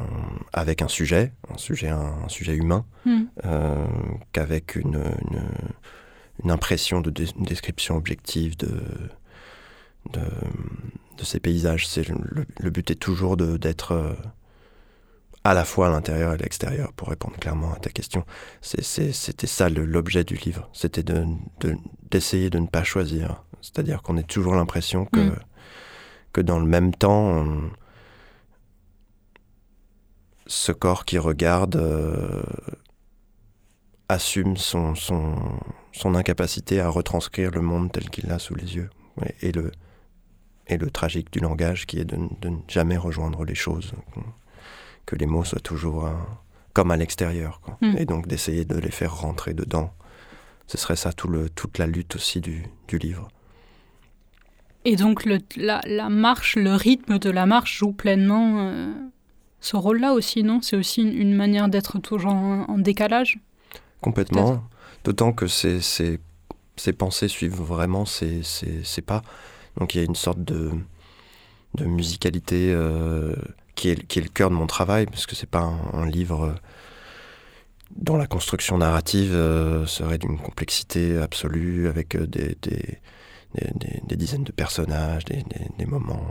euh, 0.00 0.04
avec 0.52 0.82
un 0.82 0.88
sujet, 0.88 1.32
un 1.52 1.56
sujet, 1.56 1.88
un, 1.88 2.28
sujet 2.28 2.54
humain, 2.56 2.84
hmm. 3.06 3.22
euh, 3.44 3.86
qu'avec 4.32 4.74
une, 4.74 5.00
une, 6.42 6.50
impression 6.50 7.00
de 7.00 7.10
description 7.10 7.96
objective 7.96 8.56
de, 8.56 8.82
de, 10.12 10.20
de, 11.16 11.24
ces 11.24 11.38
paysages. 11.38 11.86
C'est 11.86 12.08
le, 12.08 12.70
but 12.70 12.90
est 12.90 12.96
toujours 12.96 13.36
d'être 13.36 13.92
euh, 13.92 14.14
à 15.44 15.52
la 15.52 15.64
fois 15.64 15.88
à 15.88 15.90
l'intérieur 15.90 16.32
et 16.32 16.34
à 16.34 16.36
l'extérieur, 16.38 16.92
pour 16.94 17.08
répondre 17.08 17.36
clairement 17.36 17.72
à 17.72 17.76
ta 17.76 17.90
question. 17.90 18.24
C'était 18.62 19.46
ça 19.46 19.68
l'objet 19.68 20.24
du 20.24 20.36
livre, 20.36 20.68
c'était 20.72 21.04
d'essayer 22.10 22.50
de, 22.50 22.58
de, 22.58 22.62
ne 22.62 22.66
pas 22.66 22.82
choisir. 22.82 23.44
C'est-à-dire 23.60 24.02
qu'on 24.02 24.16
ait 24.16 24.22
toujours 24.22 24.54
l'impression 24.54 25.06
que, 25.06 25.32
que 26.32 26.40
dans 26.40 26.58
le 26.58 26.66
même 26.66 26.94
temps, 26.94 27.24
on, 27.28 27.70
ce 30.46 30.72
corps 30.72 31.04
qui 31.04 31.18
regarde 31.18 31.76
euh, 31.76 32.42
assume 34.08 34.56
son, 34.56 34.94
son, 34.94 35.34
son, 35.92 36.14
incapacité 36.14 36.80
à 36.80 36.88
retranscrire 36.88 37.50
le 37.50 37.60
monde 37.60 37.92
tel 37.92 38.10
qu'il 38.10 38.28
l'a 38.28 38.38
sous 38.38 38.54
les 38.54 38.76
yeux. 38.76 38.90
Et, 39.40 39.52
le, 39.52 39.70
et 40.66 40.76
le 40.76 40.90
tragique 40.90 41.32
du 41.32 41.38
langage 41.38 41.86
qui 41.86 41.98
est 41.98 42.04
de, 42.04 42.16
ne 42.16 42.56
jamais 42.68 42.96
rejoindre 42.96 43.44
les 43.44 43.54
choses, 43.54 43.92
que 45.06 45.16
les 45.16 45.26
mots 45.26 45.44
soient 45.44 45.60
toujours 45.60 46.08
comme 46.72 46.90
à 46.90 46.96
l'extérieur. 46.96 47.60
quoi. 47.60 47.78
Mm. 47.80 47.96
Et 47.98 48.04
donc 48.04 48.26
d'essayer 48.26 48.64
de 48.64 48.76
les 48.78 48.90
faire 48.90 49.14
rentrer 49.14 49.54
dedans. 49.54 49.92
Ce 50.66 50.78
serait 50.78 50.96
ça 50.96 51.12
tout 51.12 51.28
le, 51.28 51.50
toute 51.50 51.78
la 51.78 51.86
lutte 51.86 52.16
aussi 52.16 52.40
du, 52.40 52.64
du 52.88 52.98
livre. 52.98 53.28
Et 54.86 54.96
donc 54.96 55.24
le, 55.24 55.38
la, 55.56 55.80
la 55.86 56.08
marche, 56.08 56.56
le 56.56 56.74
rythme 56.74 57.18
de 57.18 57.30
la 57.30 57.46
marche 57.46 57.78
joue 57.78 57.92
pleinement 57.92 58.56
euh, 58.58 58.92
ce 59.60 59.76
rôle-là 59.76 60.12
aussi, 60.12 60.42
non? 60.42 60.60
C'est 60.62 60.76
aussi 60.76 61.02
une, 61.02 61.12
une 61.12 61.34
manière 61.34 61.68
d'être 61.68 61.98
toujours 61.98 62.32
en, 62.34 62.64
en 62.68 62.78
décalage? 62.78 63.38
Complètement. 64.00 64.62
D'autant 65.04 65.32
que 65.32 65.46
ces, 65.46 65.80
ces, 65.80 66.18
ces 66.76 66.92
pensées 66.92 67.28
suivent 67.28 67.60
vraiment 67.60 68.04
ces, 68.04 68.42
ces, 68.42 68.82
ces 68.84 69.02
pas. 69.02 69.22
Donc 69.78 69.94
il 69.94 69.98
y 69.98 70.00
a 70.00 70.04
une 70.04 70.14
sorte 70.14 70.42
de, 70.42 70.72
de 71.74 71.84
musicalité 71.84 72.72
euh, 72.72 73.34
qui, 73.84 73.90
est, 73.90 74.06
qui 74.06 74.18
est 74.18 74.22
le 74.22 74.28
cœur 74.30 74.48
de 74.48 74.54
mon 74.54 74.66
travail, 74.66 75.04
parce 75.04 75.26
que 75.26 75.34
c'est 75.36 75.50
pas 75.50 75.60
un, 75.60 75.78
un 75.92 76.06
livre 76.06 76.44
euh, 76.44 76.54
dont 77.96 78.16
la 78.16 78.26
construction 78.26 78.78
narrative 78.78 79.32
euh, 79.34 79.84
serait 79.84 80.16
d'une 80.16 80.38
complexité 80.38 81.18
absolue, 81.18 81.86
avec 81.88 82.14
euh, 82.14 82.26
des, 82.26 82.56
des, 82.62 82.98
des, 83.54 83.70
des- 83.74 84.00
des 84.06 84.16
dizaines 84.16 84.44
de 84.44 84.52
personnages, 84.52 85.26
des, 85.26 85.44
moments 85.84 86.26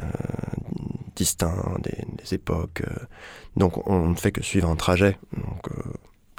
euh, 0.00 0.04
distincts, 1.16 1.78
des, 1.82 2.34
époques. 2.34 2.82
Donc 3.56 3.88
on 3.88 4.08
ne 4.10 4.14
fait 4.14 4.30
que 4.30 4.42
suivre 4.42 4.68
un 4.68 4.76
trajet. 4.76 5.16
Donc, 5.32 5.66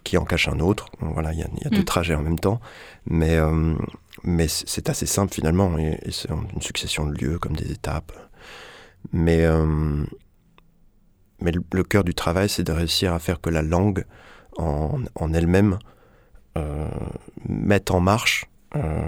qui 0.04 0.18
en 0.18 0.25
cache 0.25 0.48
un 0.48 0.60
autre. 0.60 0.88
Voilà, 1.00 1.32
il 1.34 1.40
y 1.40 1.44
a, 1.44 1.48
il 1.58 1.63
y 1.63 1.68
a 1.68 1.70
deux 1.70 1.82
Mm. 1.82 1.86
trajets 1.86 2.16
en 2.16 2.22
même 2.24 2.40
temps, 2.40 2.60
mais, 3.06 3.38
euh, 3.38 3.75
mais 4.24 4.48
c'est 4.48 4.68
c'est 4.68 4.90
assez 4.90 5.06
simple 5.06 5.32
finalement, 5.34 5.78
et, 5.78 6.00
et 6.04 6.12
c'est 6.12 6.30
une 6.30 6.62
succession 6.62 7.06
de 7.08 7.13
lieux 7.13 7.38
comme 7.40 7.56
des 7.56 7.72
étapes. 7.72 8.12
Mais, 9.12 9.46
euh, 9.46 10.03
mais 11.41 11.51
le, 11.51 11.84
cœur 11.84 12.03
du 12.03 12.13
travail, 12.13 12.50
c'est 12.50 12.63
de 12.63 12.72
réussir 12.72 13.13
à 13.13 13.20
faire 13.20 13.41
que 13.41 13.50
la 13.50 13.62
langue 13.62 14.05
en, 14.58 15.00
en 15.15 15.34
elle-même 15.34 15.79
euh, 16.58 16.88
mette 17.48 17.91
en 17.91 18.00
marche 18.00 18.46
euh, 18.75 19.01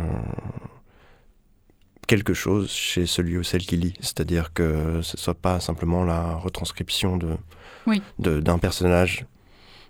quelque 2.07 2.33
chose 2.33 2.69
chez 2.71 3.05
celui 3.05 3.37
ou 3.37 3.43
celle 3.43 3.61
qui 3.61 3.77
lit. 3.77 3.93
C'est-à-dire 3.99 4.53
que 4.53 5.01
ce 5.01 5.15
ne 5.15 5.19
soit 5.19 5.35
pas 5.35 5.59
simplement 5.59 6.03
la 6.03 6.35
retranscription 6.35 7.17
de, 7.17 7.35
Oui. 7.87 8.01
de- 8.19 8.39
d'un 8.39 8.57
personnage 8.57 9.25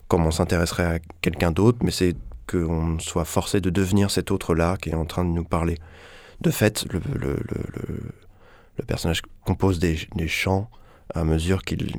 comme 0.07 0.25
on 0.25 0.31
s'intéresserait 0.31 0.95
à 0.95 0.99
quelqu'un 1.21 1.51
d'autre, 1.51 1.79
mais 1.81 1.91
c'est 1.91 2.15
qu'on 2.47 2.99
soit 2.99 3.25
forcé 3.25 3.61
de 3.61 3.69
devenir 3.69 4.11
cet 4.11 4.29
autre-là 4.29 4.77
qui 4.77 4.89
est 4.89 4.95
en 4.95 5.05
train 5.05 5.23
de 5.25 5.29
nous 5.31 5.45
parler. 5.45 5.77
De 6.41 6.51
fait, 6.51 6.85
le, 6.91 6.99
le, 7.17 7.39
le, 7.49 8.11
le- 8.77 8.85
personnage 8.85 9.21
compose 9.45 9.79
des, 9.79 9.97
des 10.15 10.27
chants 10.27 10.69
à 11.13 11.23
mesure 11.23 11.63
qu'il 11.63 11.93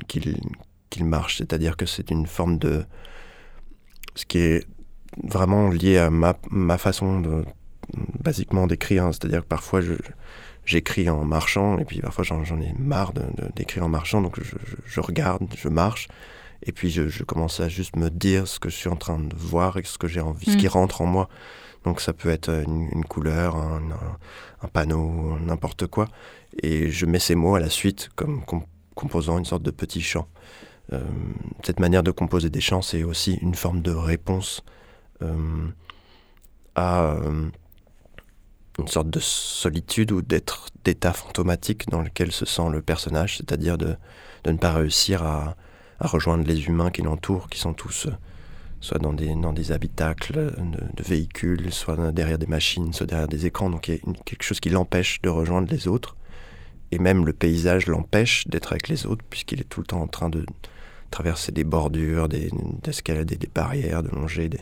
marche, 1.05 1.37
c'est-à-dire 1.37 1.77
que 1.77 1.85
c'est 1.85 2.09
une 2.11 2.25
forme 2.27 2.57
de... 2.57 2.85
ce 4.15 4.25
qui 4.25 4.39
est 4.39 4.67
vraiment 5.23 5.69
lié 5.69 5.97
à 5.97 6.09
ma, 6.09 6.35
ma 6.49 6.77
façon 6.77 7.19
de, 7.21 7.45
basiquement 8.23 8.67
d'écrire, 8.67 9.05
hein. 9.05 9.11
c'est-à-dire 9.11 9.41
que 9.41 9.47
parfois 9.47 9.81
j'écris 10.65 11.09
en 11.09 11.23
marchant, 11.23 11.77
et 11.77 11.85
puis 11.85 11.99
parfois 12.01 12.23
j'en, 12.23 12.41
ai 12.43 12.73
marre 12.77 13.13
d'écrire 13.55 13.83
en 13.85 13.89
marchant, 13.89 14.21
donc 14.21 14.37
je, 14.41 14.43
je- 14.65 14.75
je 14.85 14.99
regarde, 14.99 15.43
je 15.55 15.69
marche, 15.69 16.07
et 16.63 16.71
puis 16.71 16.89
je, 16.89 17.07
je 17.07 17.23
commence 17.23 17.59
à 17.59 17.69
juste 17.69 17.95
me 17.95 18.09
dire 18.09 18.47
ce 18.47 18.59
que 18.59 18.69
je 18.69 18.75
suis 18.75 18.89
en 18.89 18.95
train 18.95 19.19
de 19.19 19.35
voir 19.35 19.77
et 19.77 19.83
ce 19.83 19.97
que 19.97 20.07
j'ai 20.07 20.21
envie, 20.21 20.45
ce 20.47 20.55
Mm. 20.55 20.59
qui 20.59 20.67
rentre 20.67 21.01
en 21.01 21.05
moi. 21.05 21.29
Donc 21.85 22.01
ça 22.01 22.13
peut 22.13 22.29
être 22.29 22.49
une, 22.49 23.05
couleur, 23.05 23.55
un, 23.55 24.67
panneau, 24.73 25.37
n'importe 25.39 25.85
quoi, 25.85 26.07
et 26.63 26.89
je 26.89 27.05
mets 27.05 27.19
ces 27.19 27.35
mots 27.35 27.55
à 27.55 27.59
la 27.59 27.69
suite 27.69 28.09
comme 28.15 28.43
com- 28.43 28.63
composant 28.95 29.37
une 29.37 29.45
sorte 29.45 29.61
de 29.61 29.71
petit 29.71 30.01
chant. 30.01 30.27
Euh, 30.93 30.99
cette 31.63 31.79
manière 31.79 32.03
de 32.03 32.11
composer 32.11 32.49
des 32.49 32.61
chants, 32.61 32.81
c'est 32.81 33.03
aussi 33.03 33.35
une 33.35 33.55
forme 33.55 33.81
de 33.81 33.91
réponse 33.91 34.63
euh, 35.21 35.67
à 36.73 37.03
euh, 37.03 37.49
une 38.79 38.87
sorte 38.87 39.09
de 39.09 39.19
solitude 39.19 40.11
ou 40.11 40.21
d'être 40.21 40.67
d'état 40.83 41.13
fantomatique 41.13 41.89
dans 41.89 42.01
lequel 42.01 42.31
se 42.31 42.45
sent 42.45 42.69
le 42.71 42.81
personnage, 42.81 43.37
c'est-à-dire 43.37 43.77
de, 43.77 43.95
ne 44.45 44.57
pas 44.57 44.73
réussir 44.73 45.23
à, 45.23 45.55
rejoindre 45.99 46.45
les 46.45 46.65
humains 46.65 46.91
qui 46.91 47.01
l'entourent, 47.01 47.47
qui 47.47 47.57
sont 47.57 47.73
tous 47.73 48.07
soit 48.85 48.99
dans 48.99 49.13
des, 49.13 49.33
dans 49.35 49.51
des 49.53 49.71
habitacles 49.71 50.53
de, 50.73 50.81
de 50.97 51.03
véhicules, 51.03 51.71
soit 51.73 51.97
derrière 52.11 52.37
des 52.37 52.45
machines, 52.57 52.93
soit 52.93 53.07
derrière 53.07 53.27
des 53.27 53.45
écrans. 53.47 53.69
Donc 53.71 53.87
il 53.87 53.95
y 53.95 53.97
a 53.97 54.01
une- 54.05 54.17
quelque 54.27 54.43
chose 54.43 54.59
qui 54.59 54.69
l'empêche 54.69 55.21
de 55.23 55.29
rejoindre 55.29 55.67
les 55.71 55.87
autres. 55.87 56.15
Et 56.91 56.99
même 56.99 57.25
le 57.25 57.33
paysage 57.33 57.87
l'empêche 57.87 58.47
d'être 58.47 58.71
avec 58.73 58.87
les 58.87 59.07
autres, 59.07 59.25
puisqu'il 59.29 59.59
est 59.59 59.69
tout 59.73 59.81
le 59.81 59.87
temps 59.87 60.01
en 60.01 60.07
train 60.07 60.29
de 60.29 60.45
traverser 61.09 61.51
des 61.51 61.63
bordures, 61.63 62.29
des- 62.29 62.51
d'escalader 62.83 63.37
des 63.37 63.49
barrières, 63.53 64.03
de 64.03 64.09
longer 64.09 64.49
des, 64.49 64.61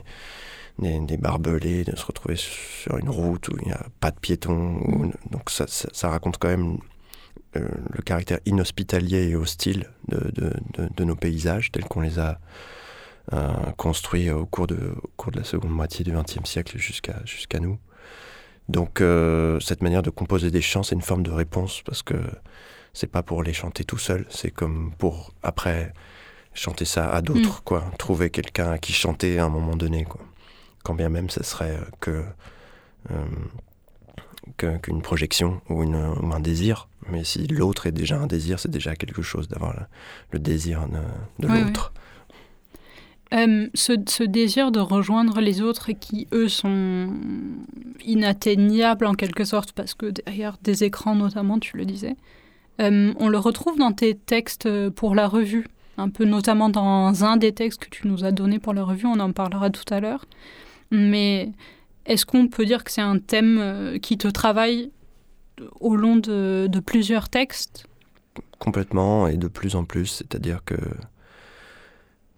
des, 0.80 1.00
des 1.00 1.18
barbelés, 1.18 1.84
de 1.84 1.96
se 1.98 2.06
retrouver 2.06 2.38
sur 2.38 2.98
une 2.98 3.10
route 3.10 3.50
où 3.50 3.58
il 3.62 3.68
n'y 3.68 3.74
a 3.74 3.86
pas 4.00 4.12
de 4.12 4.20
piétons. 4.20 4.78
où- 4.88 5.12
donc 5.32 5.50
ça, 5.50 5.66
ça, 5.68 5.90
ça 5.92 6.08
raconte 6.10 6.38
quand 6.38 6.48
même 6.48 6.78
euh, 7.58 7.68
le 7.92 8.02
caractère 8.02 8.40
inhospitalier 8.46 9.28
et 9.30 9.36
hostile 9.36 9.90
de, 10.08 10.18
de, 10.34 10.54
de- 10.76 10.90
de 10.96 11.04
nos 11.04 11.16
paysages 11.16 11.72
tels 11.74 11.84
qu'on 11.86 12.02
les 12.02 12.18
a 12.20 12.40
euh, 13.32 13.54
construits 13.78 14.30
au 14.30 14.46
cours, 14.46 14.68
de, 14.68 14.94
au 15.02 15.10
cours 15.16 15.32
de 15.32 15.38
la 15.38 15.46
seconde 15.46 15.72
moitié 15.72 16.04
du 16.04 16.12
XXe 16.12 16.44
siècle 16.44 16.78
jusqu'à 16.78 17.22
jusqu'à 17.26 17.60
nous. 17.60 17.80
Donc 18.70 19.02
euh, 19.02 19.60
cette 19.60 19.82
manière 19.82 20.02
de 20.02 20.10
composer 20.10 20.52
des 20.52 20.62
chants, 20.62 20.84
c'est 20.84 20.96
une 20.96 21.02
forme 21.02 21.24
de 21.24 21.32
réponse 21.32 21.82
parce 21.86 22.04
que 22.04 22.16
c'est 22.94 23.08
pas 23.08 23.24
pour 23.24 23.44
les 23.44 23.54
chanter 23.54 23.84
tout 23.84 23.98
seul, 23.98 24.26
c'est 24.30 24.52
comme 24.52 24.94
pour 24.98 25.34
après 25.42 25.94
chanter 26.54 26.86
ça 26.86 27.10
à 27.10 27.22
d'autres, 27.22 27.64
quoi. 27.64 27.84
Trouver 27.98 28.30
quelqu'un 28.30 28.72
à 28.72 28.78
qui 28.78 28.94
chanter 28.94 29.40
à 29.40 29.46
un 29.46 29.50
moment 29.50 29.76
donné, 29.76 30.06
quoi. 30.06 30.22
Quand 30.84 30.94
bien 30.94 31.10
même 31.10 31.30
ce 31.30 31.44
serait 31.44 31.78
euh, 31.78 31.86
que 32.00 32.24
euh, 33.12 34.78
qu'une 34.82 35.02
projection 35.02 35.62
ou, 35.70 35.84
une, 35.84 35.96
ou 35.96 36.34
un 36.34 36.40
désir. 36.40 36.90
Mais 37.10 37.24
si 37.24 37.48
l'autre 37.48 37.88
est 37.88 37.92
déjà 37.92 38.18
un 38.18 38.28
désir, 38.28 38.60
c'est 38.60 38.72
déjà 38.72 38.96
quelque 38.96 39.22
chose 39.22 39.48
d'avoir 39.48 39.74
le, 39.74 39.86
le 40.32 40.40
désir 40.40 40.88
de, 40.88 41.46
de 41.46 41.52
Oui, 41.52 41.64
l'autre. 41.64 41.94
Euh, 43.34 43.68
ce, 43.74 44.24
désir 44.24 44.72
de 44.72 44.80
rejoindre 44.80 45.42
les 45.42 45.62
autres 45.62 45.92
qui, 45.92 46.28
eux, 46.34 46.48
sont 46.48 47.10
inatteignables 48.06 49.06
en 49.06 49.14
quelque 49.14 49.44
sorte, 49.44 49.72
parce 49.72 49.96
que 49.96 50.08
derrière 50.08 50.58
des 50.62 50.84
écrans 50.84 51.16
notamment, 51.16 51.58
tu 51.58 51.78
le 51.78 51.86
disais, 51.86 52.16
euh, 52.80 53.14
on 53.20 53.30
le 53.30 53.38
retrouve 53.40 53.78
dans 53.78 53.92
tes 53.92 54.14
textes 54.14 54.70
pour 54.92 55.16
la 55.16 55.28
revue, 55.28 55.68
un 55.98 56.10
peu 56.10 56.26
notamment 56.26 56.70
dans 56.70 57.24
un 57.24 57.38
des 57.38 57.54
textes 57.54 57.84
que 57.84 57.90
tu 57.90 58.08
nous 58.08 58.24
as 58.24 58.32
donné 58.32 58.60
pour 58.60 58.74
la 58.74 58.84
revue, 58.84 59.08
on 59.08 59.20
en 59.20 59.32
parlera 59.32 59.72
tout 59.72 59.92
à 59.92 60.00
l'heure. 60.00 60.26
Mais 60.92 61.52
est-ce 62.06 62.28
qu'on 62.28 62.48
peut 62.48 62.66
dire 62.66 62.84
que 62.84 62.92
c'est 62.92 63.02
un 63.02 63.18
thème 63.18 63.58
euh, 63.60 63.98
qui 63.98 64.18
te 64.18 64.28
travaille 64.28 64.92
au 65.80 65.96
long 65.96 66.18
de 66.18 66.80
plusieurs 66.86 67.30
textes? 67.30 67.88
Complètement 68.60 69.28
et 69.28 69.38
de 69.38 69.48
plus 69.48 69.76
en 69.76 69.86
plus. 69.86 70.08
C'est-à-dire 70.08 70.64
que 70.64 70.76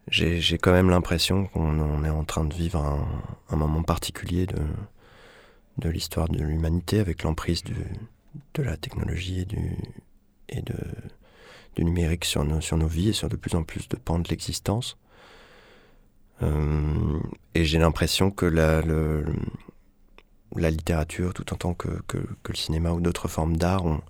j'ai 0.08 0.58
quand 0.58 0.72
même 0.72 0.90
l'impression 0.90 1.48
qu'on 1.48 1.80
on 1.80 2.04
est 2.04 2.10
en 2.10 2.24
train 2.24 2.46
de 2.46 2.54
vivre 2.54 2.80
un, 3.50 3.56
moment 3.56 3.84
particulier 3.84 4.46
de, 4.46 5.90
l'histoire 5.90 6.30
de 6.30 6.44
l'humanité 6.44 7.00
avec 7.00 7.24
l'emprise 7.24 7.64
de 8.54 8.64
la 8.64 8.78
technologie 8.78 9.46
et 10.50 10.62
du, 10.62 11.84
numérique 11.84 12.26
sur 12.26 12.44
nos, 12.44 12.88
vies 12.88 13.10
et 13.10 13.14
sur 13.14 13.30
de 13.30 13.36
plus 13.36 13.56
en 13.56 13.64
plus 13.64 13.88
de 13.90 13.96
pans 13.96 14.20
de 14.20 14.30
l'existence. 14.30 14.98
Euh, 16.44 17.20
et 17.54 17.66
j'ai 17.66 17.80
l'impression 17.80 18.30
que 18.30 18.46
la, 18.46 18.82
littérature, 20.70 21.34
tout 21.34 21.52
autant 21.52 21.74
que, 21.74 21.88
que, 22.08 22.18
le 22.48 22.56
cinéma 22.56 22.92
ou 22.92 23.02
d'autres 23.02 23.28
formes 23.28 23.58
d'art, 23.58 23.86
ont, 23.86 24.02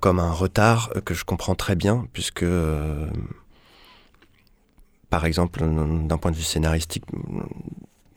comme 0.00 0.20
un 0.20 0.32
retard 0.32 0.92
que 1.04 1.14
je 1.14 1.24
comprends 1.24 1.54
très 1.54 1.74
bien, 1.74 2.06
puisque, 2.12 2.42
euh, 2.42 3.10
par 5.10 5.24
exemple, 5.24 5.60
d'un 6.06 6.18
point 6.18 6.30
de 6.30 6.36
vue 6.36 6.42
scénaristique, 6.42 7.04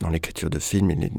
dans 0.00 0.08
l'écriture 0.10 0.50
de 0.50 0.58
films, 0.58 0.90
il 0.90 1.04
est- 1.04 1.12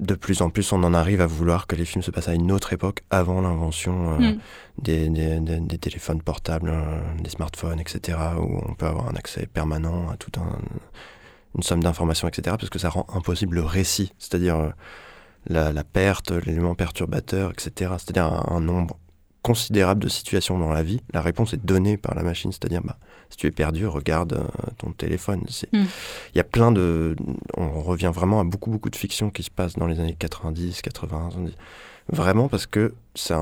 de 0.00 0.14
plus 0.14 0.42
en 0.42 0.50
plus, 0.50 0.72
on 0.72 0.82
en 0.84 0.94
arrive 0.94 1.20
à 1.20 1.26
vouloir 1.26 1.66
que 1.66 1.74
les 1.74 1.84
films 1.84 2.02
se 2.02 2.12
passent 2.12 2.28
à 2.28 2.34
une 2.34 2.52
autre 2.52 2.72
époque, 2.72 3.02
avant 3.10 3.40
l'invention 3.40 4.12
euh, 4.12 4.18
Mm. 4.18 4.38
des, 4.82 5.08
des- 5.08 5.40
des- 5.40 5.60
des 5.60 5.78
téléphones 5.78 6.22
portables, 6.22 6.70
euh, 6.72 7.00
des 7.20 7.30
smartphones, 7.30 7.80
etc., 7.80 8.16
où 8.38 8.60
on 8.68 8.74
peut 8.74 8.86
avoir 8.86 9.08
un 9.08 9.16
accès 9.16 9.46
permanent 9.46 10.08
à 10.08 10.16
toute 10.16 10.38
un- 10.38 10.58
une 11.56 11.62
somme 11.64 11.82
d'informations, 11.82 12.28
etc., 12.28 12.56
parce 12.58 12.70
que 12.70 12.78
ça 12.78 12.90
rend 12.90 13.06
impossible 13.12 13.56
le 13.56 13.62
récit, 13.64 14.12
c'est-à-dire 14.18 14.56
euh, 14.56 14.70
la, 15.48 15.72
la 15.72 15.82
perte, 15.82 16.30
l'élément 16.30 16.76
perturbateur, 16.76 17.50
etc., 17.50 17.92
c'est-à-dire 17.98 18.26
un, 18.26 18.54
un 18.56 18.60
nombre 18.60 18.96
considérable 19.48 20.02
de 20.04 20.08
situations 20.08 20.58
dans 20.58 20.70
la 20.72 20.82
vie. 20.82 21.00
La 21.12 21.20
réponse 21.22 21.52
est 21.54 21.64
donnée 21.64 21.96
par 21.96 22.14
la 22.14 22.22
machine, 22.22 22.52
c'est-à-dire 22.52 22.82
bah, 22.82 22.96
si 23.30 23.36
tu 23.38 23.46
es 23.46 23.50
perdu, 23.50 23.86
regarde 23.86 24.32
euh, 24.34 24.70
ton 24.78 24.92
téléphone. 24.92 25.42
C'est- 25.48 25.68
Il 25.72 25.80
Mm. 25.80 25.86
y 26.36 26.40
a 26.40 26.44
plein 26.44 26.70
de... 26.72 27.16
On 27.56 27.80
revient 27.82 28.12
vraiment 28.14 28.40
à 28.40 28.44
beaucoup, 28.44 28.70
beaucoup 28.70 28.90
de 28.90 28.96
fiction 28.96 29.30
qui 29.30 29.42
se 29.42 29.50
passe 29.50 29.74
dans 29.74 29.86
les 29.86 29.98
années 30.00 30.16
90, 30.18 30.82
80, 30.82 31.30
70. 31.30 31.54
Vraiment 32.10 32.48
parce 32.48 32.66
que 32.66 32.94
ça, 33.14 33.38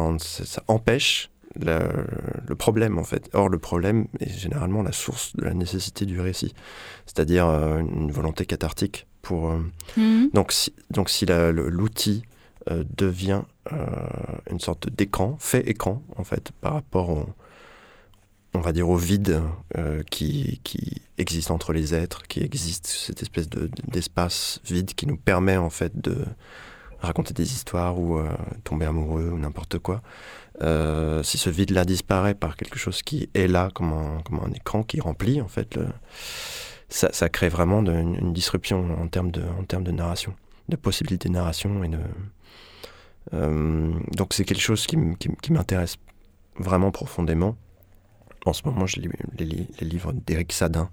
empêche 0.69 1.31
le 1.59 2.55
problème 2.55 2.99
en 2.99 3.05
fait. 3.05 3.31
Or 3.33 3.49
le 3.49 3.59
problème 3.59 4.07
est 4.21 4.29
généralement 4.39 4.83
la 4.83 4.93
source 4.93 5.35
de 5.37 5.45
la 5.45 5.55
nécessité 5.55 6.05
du 6.07 6.21
récit, 6.21 6.53
c'est-à-dire 7.07 7.47
euh, 7.49 7.79
une 7.81 8.11
volonté 8.11 8.45
cathartique 8.47 9.07
pour. 9.23 9.51
Euh, 9.51 9.59
Mhm. 9.97 10.31
donc 10.35 10.53
si, 10.53 10.73
donc 10.91 11.09
l'outil 11.53 12.23
euh, 12.71 12.85
devient 12.97 13.43
euh, 13.73 13.77
une 14.51 14.61
sorte 14.61 14.89
d'écran, 14.91 15.37
fait 15.39 15.69
écran 15.69 16.03
en 16.17 16.25
fait 16.25 16.53
par 16.61 16.75
rapport 16.75 17.11
au, 17.11 17.27
on 18.55 18.61
va 18.61 18.73
dire 18.73 18.89
au 18.89 18.97
vide 18.97 19.41
euh, 19.77 20.03
qui, 20.11 20.61
qui 20.65 21.03
existe 21.19 21.51
entre 21.51 21.73
les 21.73 21.95
êtres, 21.95 22.23
qui 22.27 22.41
existe 22.43 22.87
cette 22.87 23.23
espèce 23.23 23.49
de- 23.49 23.71
d'espace 23.89 24.61
vide 24.65 24.95
qui 24.95 25.07
nous 25.07 25.17
permet 25.17 25.57
en 25.57 25.71
fait 25.71 26.01
de 26.01 26.25
raconter 27.01 27.35
des 27.35 27.53
histoires 27.53 27.99
ou 28.01 28.19
tomber 28.65 28.87
amoureux 28.87 29.31
ou 29.31 29.39
n'importe 29.39 29.79
quoi. 29.79 30.01
Si 31.23 31.37
ce 31.39 31.51
vide-là 31.51 31.85
disparaît 31.85 32.35
par 32.35 32.57
quelque 32.57 32.79
chose 32.79 33.03
qui 33.03 33.29
est 33.35 33.47
là 33.47 33.71
comme 33.75 33.93
un, 33.93 34.23
comme 34.23 34.41
un 34.41 34.51
écran 34.53 34.83
qui 34.83 35.01
remplit 35.01 35.43
en 35.43 35.49
fait, 35.49 35.79
ça, 36.89 37.11
ça 37.13 37.29
crée 37.29 37.51
vraiment 37.51 37.81
une, 37.81 38.15
une 38.15 38.33
disruption 38.33 38.99
en 39.01 39.09
termes 39.09 39.31
de, 39.31 39.43
en 39.43 39.81
de 39.81 39.91
narration, 39.91 40.35
de 40.71 40.77
possibilités 40.77 41.29
de 41.29 41.35
narration 41.35 41.85
et 41.85 41.89
de. 41.89 41.99
Euh, 43.35 43.93
donc 44.13 44.35
c'est 44.35 44.45
quelque 44.45 44.61
chose 44.61 44.87
qui, 44.87 44.97
m'intéresse 45.51 45.97
vraiment 46.59 46.91
profondément. 46.91 47.57
En 48.45 48.53
ce 48.53 48.63
moment, 48.65 48.87
je 48.87 49.01
lis 49.01 49.09
les, 49.39 49.45
li- 49.45 49.69
les 49.81 49.87
livres 49.87 50.13
d'Éric 50.13 50.53
Sadin, 50.53 50.89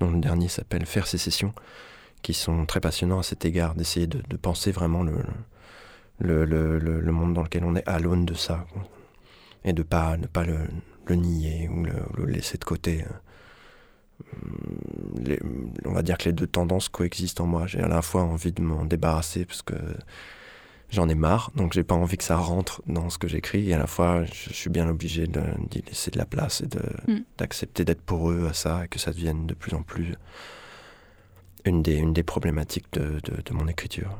dont 0.00 0.10
le 0.10 0.18
dernier 0.18 0.48
s'appelle 0.48 0.84
Faire 0.86 1.06
sécession, 1.06 1.54
qui 2.22 2.34
sont 2.34 2.66
très 2.66 2.80
passionnants 2.80 3.20
à 3.20 3.22
cet 3.22 3.44
égard, 3.44 3.74
d'essayer 3.76 4.08
de, 4.08 4.36
penser 4.36 4.72
vraiment 4.72 5.04
le, 5.04 5.12
monde 7.12 7.34
dans 7.34 7.42
lequel 7.42 7.64
on 7.64 7.76
est 7.76 7.86
à 7.88 8.00
l'aune 8.00 8.26
de 8.26 8.34
ça, 8.34 8.66
et 9.64 9.72
de 9.72 9.82
ne 9.82 10.26
pas 10.26 10.44
le, 10.44 11.14
nier 11.14 11.68
ou 11.68 11.84
le, 11.84 12.26
laisser 12.26 12.58
de 12.58 12.64
côté. 12.64 13.04
Les- 15.20 15.40
on 15.84 15.92
va 15.92 16.02
dire 16.02 16.18
que 16.18 16.24
les 16.24 16.32
deux 16.32 16.48
tendances 16.48 16.88
coexistent 16.88 17.40
en 17.40 17.46
moi. 17.46 17.68
J'ai 17.68 17.80
à 17.80 17.88
la 17.88 18.02
fois 18.02 18.22
envie 18.22 18.50
de 18.52 18.60
m'en 18.62 18.84
débarrasser 18.84 19.44
parce 19.44 19.62
que 19.62 19.74
j'en 20.90 21.08
ai 21.08 21.14
marre, 21.14 21.50
donc 21.54 21.72
j'ai 21.74 21.84
pas 21.84 21.94
envie 21.94 22.16
que 22.16 22.24
ça 22.24 22.36
rentre 22.36 22.82
dans 22.86 23.10
ce 23.10 23.18
que 23.18 23.28
j'écris, 23.28 23.68
et 23.70 23.74
à 23.74 23.78
la 23.78 23.86
fois 23.86 24.24
je 24.24 24.52
suis 24.52 24.70
bien 24.70 24.88
obligé 24.88 25.26
d'y 25.26 25.82
laisser 25.86 26.10
de 26.10 26.18
la 26.18 26.24
place 26.26 26.62
et 26.62 26.66
de- 26.66 27.12
Mm. 27.12 27.24
d'accepter 27.36 27.84
d'être 27.84 28.00
poreux 28.02 28.46
à 28.48 28.52
ça 28.54 28.84
et 28.84 28.88
que 28.88 28.98
ça 28.98 29.10
devienne 29.12 29.46
de 29.46 29.54
plus 29.54 29.74
en 29.74 29.82
plus 29.82 30.14
une 31.64 31.82
des, 31.82 31.96
une 31.96 32.12
des 32.12 32.22
problématiques 32.22 32.86
de, 32.92 33.20
de- 33.24 33.42
de 33.44 33.52
mon 33.52 33.68
écriture. 33.68 34.16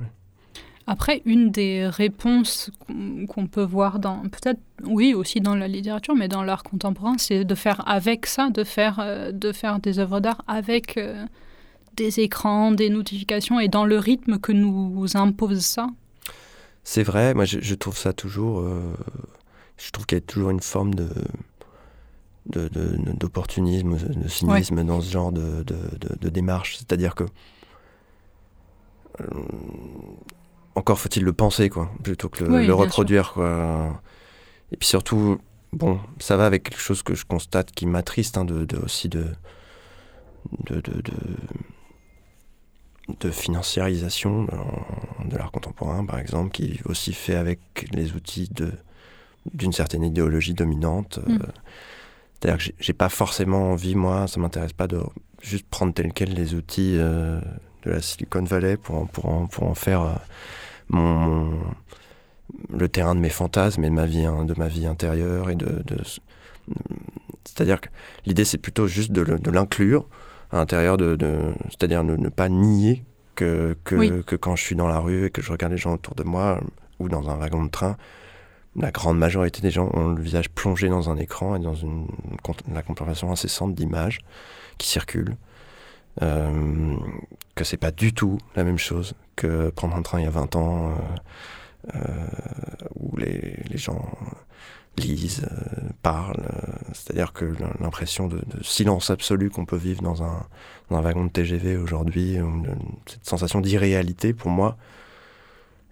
Après, 0.87 1.21
une 1.27 1.51
des 1.51 1.87
réponses 1.87 2.71
qu'on 2.81 3.27
qu'on 3.27 3.47
peut 3.47 3.63
voir 3.63 3.99
dans, 3.99 4.21
peut-être, 4.23 4.61
oui, 4.85 5.13
aussi 5.15 5.41
dans 5.41 5.55
la 5.55 5.69
littérature, 5.69 6.15
mais 6.15 6.29
dans 6.29 6.43
l'art 6.43 6.63
contemporain, 6.63 7.15
c'est 7.19 7.45
de 7.45 7.55
faire 7.55 7.87
avec 7.87 8.25
ça, 8.27 8.49
de 8.51 8.65
faire, 8.65 8.99
euh, 8.99 9.31
de 9.31 9.53
faire 9.53 9.81
des 9.81 9.99
œuvres 9.99 10.21
d'art 10.21 10.43
avec 10.47 10.97
euh, 10.97 11.27
des 11.95 12.21
écrans, 12.21 12.73
des 12.73 12.89
notifications, 12.89 13.61
et 13.61 13.69
dans 13.69 13.85
le 13.85 13.99
rythme 13.99 14.39
que 14.39 14.53
nous 14.53 15.05
impose 15.15 15.61
ça. 15.61 15.89
C'est 16.91 17.03
vrai, 17.03 17.35
moi 17.35 17.45
je, 17.45 17.59
je 17.61 17.75
trouve 17.75 17.99
ça 17.99 18.15
toujours. 18.15 18.61
euh, 18.61 18.81
je 19.77 19.91
trouve 19.91 20.07
qu'il 20.07 20.17
y 20.17 20.23
a 20.23 20.23
toujours 20.23 20.49
une 20.49 20.61
forme 20.61 20.95
de 20.95 21.11
d'opportunisme, 22.47 23.99
de, 23.99 24.23
de 24.23 24.29
cynisme 24.29 24.83
dans 24.85 25.03
ce 25.03 25.11
genre 25.13 25.31
de, 25.31 25.63
de, 25.65 26.29
démarche. 26.31 26.79
C'est-à-dire 26.79 27.15
que. 27.15 27.25
euh, 29.21 29.27
encore 30.77 30.99
faut-il 30.99 31.25
le 31.25 31.35
penser, 31.35 31.69
quoi, 31.69 31.91
plutôt 32.03 32.31
que 32.31 32.45
le, 32.45 32.51
Oui, 32.55 32.67
le 32.67 32.73
reproduire, 32.73 33.35
quoi. 33.35 34.01
Et 34.73 34.79
puis 34.79 34.89
surtout, 34.89 35.39
bon, 35.75 36.01
ça 36.19 36.39
va 36.39 36.47
avec 36.47 36.63
quelque 36.63 36.81
chose 36.81 37.03
que 37.03 37.15
je 37.15 37.27
constate 37.27 37.71
qui 37.73 37.85
m'attriste, 37.85 38.39
hein, 38.39 38.47
de, 38.47 38.65
de- 38.65 38.79
aussi 38.79 39.11
de. 39.11 39.27
de, 40.71 40.81
de, 40.81 41.03
de 43.21 43.31
financiarisation 43.31 44.45
de, 44.45 44.51
de 45.31 45.37
l'art 45.37 45.51
contemporain, 45.51 46.05
par 46.05 46.19
exemple, 46.19 46.51
qui 46.51 46.73
est 46.73 46.87
aussi 46.87 47.13
fait 47.13 47.35
avec 47.37 47.61
les 47.93 48.13
outils 48.13 48.51
d'une 49.55 49.73
certaine 49.73 50.05
idéologie 50.05 50.55
dominante. 50.55 51.19
Mm. 51.27 51.33
Euh, 51.33 51.47
C'est-à-dire 52.41 52.59
que 52.67 52.73
j'ai- 52.79 52.93
pas 52.93 53.09
forcément 53.09 53.73
envie, 53.73 53.95
moi, 53.95 54.29
ça 54.29 54.39
m'intéresse 54.41 54.73
pas 54.73 54.87
de 54.87 55.01
juste 55.43 55.67
prendre 55.69 55.93
tel 55.95 56.13
quel 56.13 56.35
les 56.35 56.55
outils 56.55 56.95
euh, 56.97 57.41
de 57.85 57.91
la 57.91 58.01
Silicon 58.03 58.43
Valley 58.45 58.77
pour 58.77 58.97
en, 58.97 59.07
pour 59.07 59.27
en, 59.27 59.47
pour 59.47 59.65
en 59.65 59.75
faire 59.75 60.03
euh, 60.03 60.15
mon, 60.89 61.19
mon- 61.19 61.61
le 62.71 62.89
terrain 62.89 63.15
de 63.15 63.21
mes 63.21 63.29
fantasmes 63.31 63.85
et 63.85 63.89
de 63.91 63.95
ma 63.95 64.07
vie, 64.07 64.25
hein, 64.25 64.45
de 64.45 64.55
ma 64.57 64.69
vie 64.69 64.87
intérieure 64.87 65.51
et 65.51 65.55
de, 65.57 65.83
de- 65.87 66.03
c'est-à-dire 67.45 67.81
que 67.81 67.89
l'idée 68.27 68.45
c'est 68.45 68.59
plutôt 68.59 68.87
juste 68.87 69.11
de 69.13 69.51
l'inclure 69.51 70.07
à 70.51 70.57
l'intérieur 70.57 70.97
de, 70.97 71.17
de- 71.17 71.53
c'est-à-dire 71.69 72.05
ne, 72.05 72.17
ne 72.17 72.29
pas 72.29 72.49
nier 72.49 73.05
que, 73.35 73.77
que, 73.85 73.95
Oui. 73.95 74.13
que 74.27 74.37
quand 74.37 74.57
je 74.57 74.63
suis 74.65 74.77
dans 74.77 74.89
la 74.89 74.99
rue 74.99 75.27
et 75.27 75.31
que 75.31 75.43
je 75.43 75.53
regarde 75.53 75.73
les 75.73 75.79
gens 75.79 75.95
autour 75.95 76.15
de 76.15 76.23
moi 76.25 76.61
ou 76.99 77.09
dans 77.09 77.29
un 77.31 77.37
wagon 77.37 77.65
de 77.65 77.71
train, 77.71 77.97
la 78.77 78.91
grande 78.91 79.19
majorité 79.19 79.61
des 79.61 79.71
gens 79.71 79.91
ont 79.95 80.09
le 80.09 80.21
visage 80.23 80.49
plongé 80.51 80.89
dans 80.89 81.11
un 81.11 81.17
écran 81.17 81.57
et 81.57 81.59
dans 81.61 81.75
une, 81.75 82.07
la 82.73 82.83
contemplation 82.83 83.31
incessante 83.33 83.75
d'images 83.75 84.19
qui 84.79 84.89
circulent. 84.89 85.37
Euh, 86.23 86.97
que 87.55 87.63
c'est 87.65 87.77
pas 87.77 87.93
du 87.93 88.13
tout 88.13 88.39
la 88.57 88.65
même 88.65 88.79
chose 88.79 89.15
que 89.37 89.71
prendre 89.71 89.95
un 89.97 90.03
train 90.03 90.19
il 90.19 90.25
y 90.25 90.27
a 90.27 90.31
20 90.31 90.57
ans 90.57 90.91
euh, 90.91 91.95
euh, 91.95 92.27
où 92.99 93.17
les, 93.17 93.57
les 93.71 93.79
gens 93.79 94.05
lisent, 94.99 95.47
euh, 95.51 95.89
parlent. 96.03 96.41
euh, 96.41 96.73
C'est-à-dire 96.93 97.33
que 97.33 97.45
l'im- 97.45 97.75
l'impression 97.81 98.29
de, 98.29 98.41
silence 98.63 99.11
absolu 99.11 99.51
qu'on 99.51 99.65
peut 99.65 99.77
vivre 99.77 100.03
dans 100.03 100.23
un, 100.23 100.47
dans 100.91 100.97
un 100.99 101.01
wagon 101.01 101.25
de 101.25 101.31
TGV 101.31 101.77
aujourd'hui, 101.77 102.37
cette 103.07 103.27
sensation 103.27 103.61
d'irréalité, 103.61 104.33
pour 104.33 104.51
moi, 104.51 104.77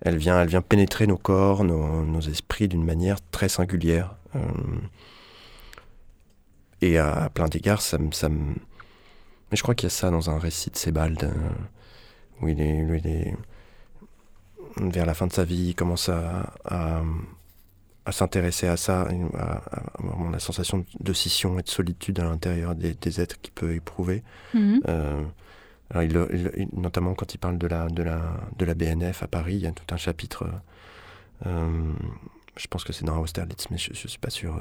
elle 0.03 0.17
vient, 0.19 0.41
elle 0.41 0.49
vient 0.49 0.63
pénétrer 0.63 1.07
nos 1.07 1.17
corps, 1.17 1.65
nos, 1.65 2.21
esprits 2.21 2.69
d'une 2.69 2.85
manière 2.85 3.19
très 3.31 3.49
singulière. 3.49 4.17
Euh, 4.35 4.41
et 6.83 6.99
à, 6.99 7.31
plein 7.33 7.49
d'égards, 7.49 7.81
ça 7.83 7.99
me... 7.99 8.13
ça 8.13 8.29
Mais 8.29 9.57
je 9.57 9.63
crois 9.63 9.75
qu'il 9.75 9.87
y 9.87 9.93
a 9.93 9.95
ça 9.95 10.11
dans 10.11 10.31
un 10.31 10.39
récit 10.39 10.71
de 10.71 10.77
Sebald, 10.77 11.31
où 12.43 12.49
il 12.49 12.61
est. 12.61 13.35
Vers 14.79 15.07
la 15.07 15.15
fin 15.15 15.27
de 15.27 15.33
sa 15.33 15.45
vie, 15.45 15.69
il 15.69 15.75
commence 15.75 16.11
à, 16.11 16.53
à 18.07 18.13
s'intéresser 18.13 18.69
à 18.69 18.77
ça, 18.77 19.03
à, 19.37 19.61
vraiment 19.99 20.31
la 20.31 20.39
sensation 20.39 20.87
de 21.01 21.13
scission 21.13 21.59
et 21.59 21.63
de 21.63 21.69
solitude 21.69 22.19
à 22.21 22.25
l'intérieur 22.25 22.75
des, 22.77 22.95
des 22.95 23.21
êtres 23.21 23.39
qu'il 23.43 23.53
peut 23.53 23.75
éprouver. 23.75 24.23
Mhm. 24.55 24.81
Euh, 24.89 25.23
alors 25.91 26.03
il, 26.05 26.13
le- 26.13 26.29
il- 26.33 26.51
il- 26.57 26.81
notamment 26.81 27.15
quand 27.15 27.35
il 27.35 27.39
parle 27.39 27.59
de 27.59 27.67
la, 27.67 27.89
de, 27.89 28.03
la, 28.05 28.21
de 28.59 28.65
la 28.65 28.75
BNF 28.75 29.23
à 29.23 29.27
Paris, 29.27 29.57
il 29.57 29.63
y 29.63 29.67
a 29.67 29.73
tout 29.73 29.93
un 29.93 29.97
chapitre, 29.97 30.45
euh, 30.45 31.49
euh, 31.49 31.93
je 32.57 32.67
pense 32.69 32.85
que 32.85 32.93
c'est 32.93 33.05
dans 33.05 33.19
Austerlitz, 33.19 33.67
mais 33.71 33.79
je 33.79 33.91
ne 33.91 33.95
suis 33.97 34.19
pas 34.19 34.31
sûr, 34.31 34.57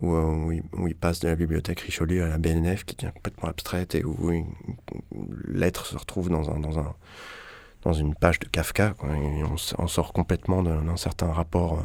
où, 0.00 0.14
où, 0.16 0.50
il, 0.52 0.62
où 0.72 0.88
il 0.88 0.94
passe 0.94 1.20
de 1.20 1.28
la 1.28 1.36
bibliothèque 1.36 1.80
Richelieu 1.80 2.24
à 2.24 2.28
la 2.28 2.38
BNF, 2.38 2.84
qui 2.84 2.96
devient 2.96 3.12
complètement 3.14 3.50
abstraite, 3.50 3.94
et 3.94 4.02
où 4.04 4.32
lettre 5.46 5.84
se 5.86 5.96
retrouve 5.96 6.30
dans, 6.30 6.50
un, 6.50 6.58
dans, 6.58 6.78
un, 6.78 6.94
dans 7.82 7.92
une 7.92 8.14
page 8.14 8.38
de 8.40 8.46
Kafka, 8.46 8.94
quoi, 8.98 9.10
et 9.14 9.44
on, 9.44 9.56
on 9.78 9.86
sort 9.88 10.12
complètement 10.14 10.62
d'un 10.62 10.96
certain 10.96 11.30
rapport 11.32 11.82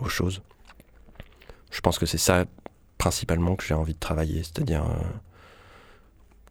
aux 0.00 0.08
choses. 0.08 0.42
Je 1.70 1.80
pense 1.80 1.98
que 1.98 2.06
c'est 2.06 2.18
ça 2.18 2.44
principalement 2.98 3.56
que 3.56 3.64
j'ai 3.64 3.74
envie 3.74 3.94
de 3.94 3.98
travailler, 3.98 4.42
c'est-à-dire... 4.42 4.84
euh, 4.84 5.02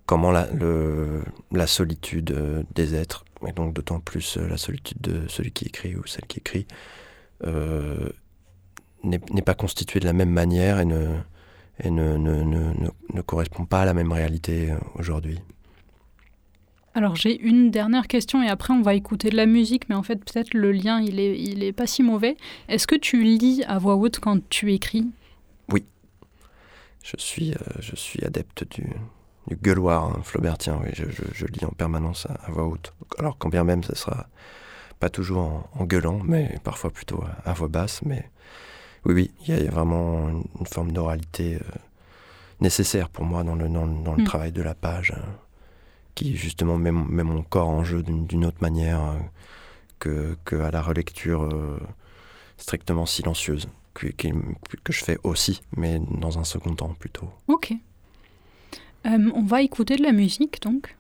comment 0.07 0.31
la, 0.31 0.45
la 1.53 1.67
solitude 1.67 2.31
euh, 2.31 2.63
des 2.75 2.95
êtres, 2.95 3.23
et 3.47 3.53
donc 3.53 3.73
d'autant 3.73 4.01
plus 4.01 4.35
euh, 4.35 4.45
la 4.45 4.57
solitude 4.57 4.97
de 4.99 5.25
celui 5.29 5.51
qui 5.53 5.65
écrit 5.65 5.95
ou 5.95 6.05
celle 6.05 6.25
qui 6.25 6.39
écrit, 6.39 6.67
euh, 7.45 8.09
n'est 9.03 9.19
pas 9.41 9.53
constituée 9.53 10.01
de 10.01 10.05
la 10.05 10.11
même 10.11 10.31
manière 10.31 10.81
et 10.81 10.85
ne, 10.85 11.15
et 11.79 11.89
ne, 11.89 12.17
ne, 12.17 12.43
ne, 12.43 12.89
ne- 13.13 13.21
correspond 13.21 13.65
pas 13.65 13.83
à 13.83 13.85
la 13.85 13.93
même 13.93 14.11
réalité 14.11 14.71
euh, 14.71 14.77
aujourd'hui. 14.95 15.39
Alors 16.93 17.15
j'ai 17.15 17.39
une 17.39 17.71
dernière 17.71 18.07
question 18.07 18.43
et 18.43 18.49
après 18.49 18.73
on 18.73 18.81
va 18.81 18.93
écouter 18.95 19.29
de 19.29 19.37
la 19.37 19.45
musique, 19.45 19.87
mais 19.87 19.95
en 19.95 20.03
fait 20.03 20.17
peut-être 20.17 20.53
le 20.53 20.71
lien 20.73 20.99
il 21.01 21.19
est, 21.19 21.39
il 21.39 21.63
est 21.63 21.71
pas 21.71 21.87
si 21.87 22.03
mauvais. 22.03 22.35
Est-ce 22.67 22.85
que 22.87 22.95
tu 22.95 23.23
lis 23.23 23.63
à 23.67 23.77
voix 23.79 23.95
haute 23.95 24.19
quand 24.19 24.39
tu 24.49 24.73
écris? 24.73 25.07
Je 27.03 27.15
suis, 27.17 27.51
euh, 27.53 27.55
je 27.79 27.95
suis 27.95 28.23
adepte 28.23 28.63
du, 28.75 28.85
du 29.47 29.55
gueuloir 29.55 30.03
hein, 30.05 30.19
flaubertien, 30.23 30.79
oui, 30.83 30.91
je, 30.93 31.05
je- 31.09 31.23
je 31.33 31.45
lis 31.47 31.65
en 31.65 31.71
permanence 31.71 32.27
à, 32.27 32.33
à 32.45 32.51
voix 32.51 32.67
haute. 32.67 32.93
Alors 33.17 33.39
quand 33.39 33.49
bien 33.49 33.63
même, 33.63 33.83
ce 33.83 33.95
sera 33.95 34.27
pas 34.99 35.09
toujours 35.09 35.39
en, 35.39 35.69
en 35.79 35.85
gueulant, 35.85 36.19
mais 36.23 36.59
parfois 36.63 36.91
plutôt 36.91 37.23
à, 37.23 37.49
à 37.49 37.53
voix 37.53 37.69
basse. 37.69 38.03
Mais 38.03 38.29
oui, 39.05 39.13
oui, 39.15 39.31
il 39.47 39.55
y, 39.63 39.67
a- 39.67 39.71
vraiment 39.71 40.29
une, 40.29 40.43
une 40.59 40.67
forme 40.67 40.91
d'oralité 40.91 41.55
euh, 41.55 41.59
nécessaire 42.59 43.09
pour 43.09 43.25
moi 43.25 43.43
dans 43.43 43.55
le, 43.55 43.67
dans, 43.67 43.87
le- 43.87 44.03
dans 44.03 44.13
le 44.13 44.21
Mm. 44.21 44.25
travail 44.25 44.51
de 44.51 44.61
la 44.61 44.75
page, 44.75 45.11
euh, 45.17 45.21
qui 46.21 46.35
justement 46.35 46.77
met, 46.77 46.91
met 46.91 47.23
mon 47.23 47.41
corps 47.41 47.69
en 47.69 47.83
jeu 47.83 48.03
d'une 48.03 48.45
autre 48.45 48.61
manière 48.61 49.01
euh, 49.01 49.19
que, 49.97 50.37
que 50.45 50.55
la 50.55 50.81
relecture 50.81 51.41
euh, 51.43 51.79
strictement 52.57 53.07
silencieuse. 53.07 53.67
que, 53.93 54.07
que 54.83 54.93
je 54.93 55.03
fais 55.03 55.17
aussi, 55.23 55.61
mais 55.75 55.99
dans 55.99 56.37
un 56.37 56.43
second 56.43 56.75
temps 56.75 56.93
plutôt. 56.97 57.29
Ok. 57.47 57.73
Euh, 59.05 59.31
on 59.33 59.43
va 59.43 59.61
écouter 59.63 59.95
de 59.95 60.03
la 60.03 60.11
musique 60.11 60.61
donc. 60.61 60.95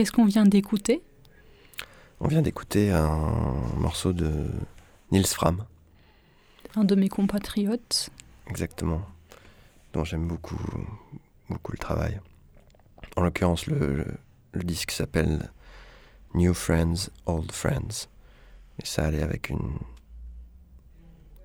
Qu'est-ce 0.00 0.12
qu'on 0.12 0.24
vient 0.24 0.46
d'écouter? 0.46 1.02
On 2.20 2.28
vient 2.28 2.40
d'écouter 2.40 2.90
un 2.90 3.52
morceau 3.76 4.14
de 4.14 4.46
Nils 5.12 5.26
Fram. 5.26 5.66
Un 6.74 6.84
de 6.84 6.94
mes 6.94 7.10
compatriotes. 7.10 8.08
Exactement. 8.46 9.02
Dont 9.92 10.04
j'aime 10.04 10.26
beaucoup, 10.26 10.58
beaucoup 11.50 11.72
le 11.72 11.76
travail. 11.76 12.18
En 13.18 13.20
l'occurrence, 13.20 13.66
le, 13.66 14.06
disque 14.54 14.92
s'appelle 14.92 15.50
New 16.32 16.54
Friends, 16.54 17.10
Old 17.26 17.52
Friends. 17.52 18.08
Et 18.82 18.86
ça 18.86 19.04
allait 19.04 19.22
avec 19.22 19.50
une, 19.50 19.76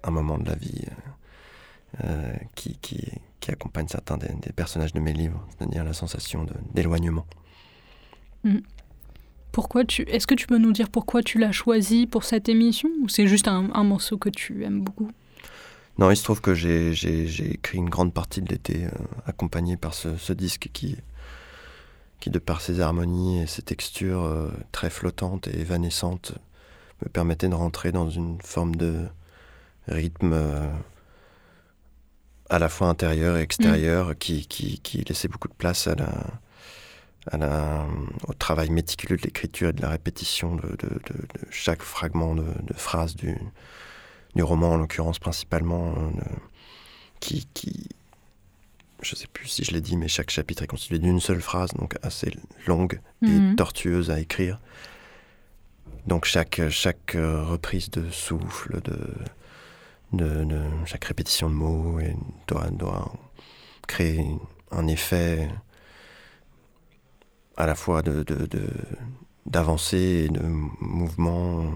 un 0.02 0.12
moment 0.12 0.38
de 0.38 0.48
la 0.48 0.56
vie 0.56 0.86
euh, 2.06 2.34
qui, 2.56 2.78
qui, 2.78 3.06
accompagne 3.50 3.90
certains 3.90 4.16
des, 4.16 4.30
des, 4.30 4.54
personnages 4.54 4.94
de 4.94 5.02
mes 5.02 5.12
livres, 5.12 5.46
c'est-à-dire 5.50 5.84
la 5.84 5.92
sensation 5.92 6.48
d'éloignement. 6.74 7.28
Mm. 8.46 8.60
Pourquoi 9.52 9.84
tu 9.86 10.04
Est-ce 10.04 10.28
que 10.28 10.36
tu 10.36 10.48
peux 10.48 10.58
nous 10.58 10.72
dire 10.72 10.90
pourquoi 10.90 11.24
tu 11.24 11.40
l'as 11.40 11.52
choisi 11.52 12.08
pour 12.08 12.24
cette 12.24 12.50
émission 12.50 12.90
ou 13.02 13.10
c'est 13.10 13.28
juste 13.28 13.48
un, 13.48 13.62
morceau 13.84 14.18
que 14.18 14.30
tu 14.30 14.64
aimes 14.64 14.82
beaucoup? 14.82 15.12
Non, 15.98 16.12
il 16.12 16.18
se 16.18 16.24
trouve 16.24 16.42
que 16.42 16.54
j'ai 16.54 16.92
écrit 17.54 17.78
une 17.78 17.90
grande 17.90 18.14
partie 18.14 18.42
de 18.42 18.50
l'été 18.50 18.86
euh, 18.86 18.90
accompagné 19.26 19.78
par 19.78 19.94
ce, 19.94 20.34
disque 20.34 20.70
qui, 20.74 20.98
qui, 22.20 22.30
de 22.30 22.40
par 22.40 22.60
ses 22.60 22.82
harmonies 22.82 23.44
et 23.44 23.48
ses 23.48 23.62
textures 23.62 24.24
euh, 24.24 24.52
très 24.74 24.90
flottantes 24.90 25.48
et 25.48 25.58
évanesctes, 25.62 26.34
me 27.02 27.10
permettait 27.10 27.48
de 27.48 27.56
rentrer 27.56 27.94
dans 27.94 28.10
une 28.10 28.42
forme 28.42 28.76
de, 28.76 29.08
rythme 29.88 30.34
euh, 30.34 30.68
à 32.50 32.60
la 32.60 32.70
fois 32.70 32.90
intérieur 32.90 33.38
et 33.38 33.42
extérieur 33.42 34.18
qui, 34.18 34.48
qui, 34.48 34.80
qui, 34.80 35.04
laissait 35.04 35.28
beaucoup 35.28 35.48
de 35.48 35.54
place 35.54 35.88
à 35.88 35.96
la, 35.96 36.12
à 37.32 37.38
la, 37.38 37.86
au 38.28 38.34
travail 38.34 38.70
méticuleux 38.70 39.18
de 39.18 39.24
l'écriture 39.24 39.70
et 39.70 39.74
de 39.74 39.82
la 39.82 39.90
répétition 39.90 40.56
de, 40.56 40.68
de, 40.78 40.90
de, 40.90 41.28
chaque 41.50 41.82
fragment 41.82 42.36
de, 42.36 42.74
phrase 42.76 43.16
du, 43.16 43.36
du, 44.36 44.44
roman, 44.44 44.74
en 44.74 44.78
l'occurrence 44.78 45.20
principalement, 45.20 45.94
euh, 45.96 46.24
qui, 47.20 47.48
qui, 47.54 47.90
je 49.02 49.16
sais 49.16 49.28
plus 49.28 49.48
si 49.48 49.64
je 49.64 49.72
l'ai 49.72 49.82
dit, 49.82 49.98
mais 49.98 50.08
chaque 50.08 50.30
chapitre 50.30 50.64
est 50.64 50.68
constitué 50.68 51.00
d'une 51.00 51.20
seule 51.20 51.42
phrase, 51.42 51.72
donc 51.74 51.96
assez 52.04 52.32
longue 52.68 53.00
et 53.24 53.28
mhm. 53.28 53.56
tortueuse 53.56 54.12
à 54.12 54.20
écrire. 54.20 54.60
Donc 56.06 56.26
chaque, 56.26 56.62
chaque 56.70 57.16
euh, 57.16 57.44
reprise 57.44 57.90
de 57.90 58.10
souffle, 58.12 58.82
de, 58.82 59.00
de, 60.14 60.62
chaque 60.86 61.06
répétition 61.06 61.50
de 61.50 61.56
mots 61.56 62.00
doit, 62.48 62.70
doit 62.70 63.12
créer 63.88 64.24
un 64.72 64.88
effet 64.88 65.50
à 67.58 67.66
la 67.66 67.76
fois 67.76 68.02
de, 68.02 68.24
et 69.94 70.30
de 70.30 70.42
mouvement 70.80 71.72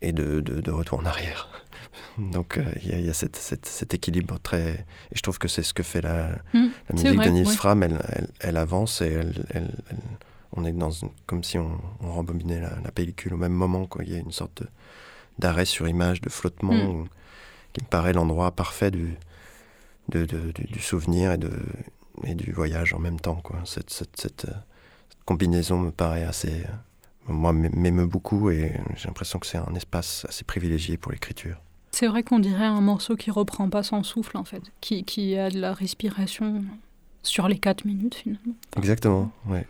et 0.00 0.12
de, 0.12 0.40
de, 0.40 0.70
retour 0.70 1.00
en 1.00 1.04
arrière. 1.04 1.48
Donc 2.18 2.58
euh, 2.58 2.64
il 2.82 3.04
y, 3.04 3.10
a, 3.10 3.14
cet 3.14 3.94
équilibre 3.94 4.38
très... 4.40 4.86
Et 5.10 5.16
je 5.16 5.22
trouve 5.22 5.38
que 5.38 5.48
c'est 5.48 5.62
ce 5.62 5.74
que 5.74 5.82
fait 5.82 6.00
la, 6.00 6.30
mmh, 6.54 6.66
la 6.88 7.02
musique 7.02 7.20
de 7.22 7.30
Nils 7.30 7.46
Fram. 7.48 7.82
Elle, 7.82 7.98
elle, 8.40 8.56
avance 8.56 9.00
et 9.00 9.18
elle, 9.50 9.72
on 10.52 10.64
est 10.64 10.72
dans 10.72 10.90
comme 11.26 11.42
si 11.42 11.58
on, 11.58 11.80
rembobinait 12.00 12.60
la, 12.60 12.90
pellicule 12.92 13.34
au 13.34 13.38
même 13.38 13.52
moment. 13.52 13.86
Quoi. 13.86 14.04
Il 14.04 14.12
y 14.12 14.16
a 14.16 14.18
une 14.18 14.32
sorte 14.32 14.62
d'arrêt 15.38 15.64
sur 15.64 15.88
image, 15.88 16.20
de 16.20 16.28
flottement, 16.28 16.74
mmh. 16.74 17.08
qui 17.72 17.84
me 17.84 17.88
paraît 17.88 18.12
l'endroit 18.12 18.52
parfait 18.52 18.90
du, 18.90 19.16
du, 20.08 20.26
du, 20.26 20.80
souvenir 20.80 21.32
et, 21.32 21.38
de, 21.38 21.50
et 22.24 22.34
du 22.34 22.52
voyage 22.52 22.94
en 22.94 22.98
même 22.98 23.20
temps. 23.20 23.40
Quoi. 23.42 23.60
Cette, 23.64 23.90
cette, 23.90 24.20
cette, 24.20 24.46
combinaison 25.24 25.78
me 25.78 25.90
paraît 25.90 26.24
assez... 26.24 26.64
moi, 27.26 27.52
m'émeut 27.52 28.06
beaucoup 28.06 28.50
et 28.50 28.72
j'ai 28.96 29.08
l'impression 29.08 29.38
que 29.38 29.46
c'est 29.46 29.58
un 29.58 29.74
espace 29.74 30.24
assez 30.28 30.44
privilégié 30.44 30.96
pour 30.96 31.12
l'écriture. 31.12 31.58
C'est 31.90 32.06
vrai 32.06 32.22
qu'on 32.22 32.38
dirait 32.38 32.64
un 32.64 32.80
morceau 32.80 33.16
qui 33.16 33.30
reprend 33.30 33.68
pas 33.68 33.82
son 33.82 34.02
souffle, 34.02 34.36
en 34.36 34.44
fait, 34.44 34.62
qui, 34.80 35.04
qui 35.04 35.36
a 35.36 35.50
de 35.50 35.58
la 35.58 35.74
respiration 35.74 36.64
sur 37.22 37.48
les 37.48 37.58
quatre 37.58 37.84
minutes, 37.84 38.14
finalement. 38.14 38.54
Exactement, 38.76 39.30
ouais. 39.46 39.66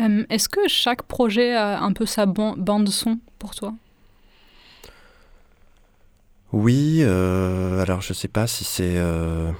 Euh, 0.00 0.24
est-ce 0.28 0.48
que 0.48 0.60
chaque 0.68 1.02
projet 1.02 1.54
a 1.54 1.80
un 1.82 1.92
peu 1.92 2.06
sa 2.06 2.26
bande 2.26 2.88
son 2.88 3.18
pour 3.38 3.54
toi? 3.54 3.72
Oui, 6.52 7.00
euh, 7.00 7.82
alors 7.82 8.00
je 8.00 8.12
sais 8.12 8.28
pas 8.28 8.46
si 8.46 8.64
c'est... 8.64 8.96
Euh, 8.96 9.50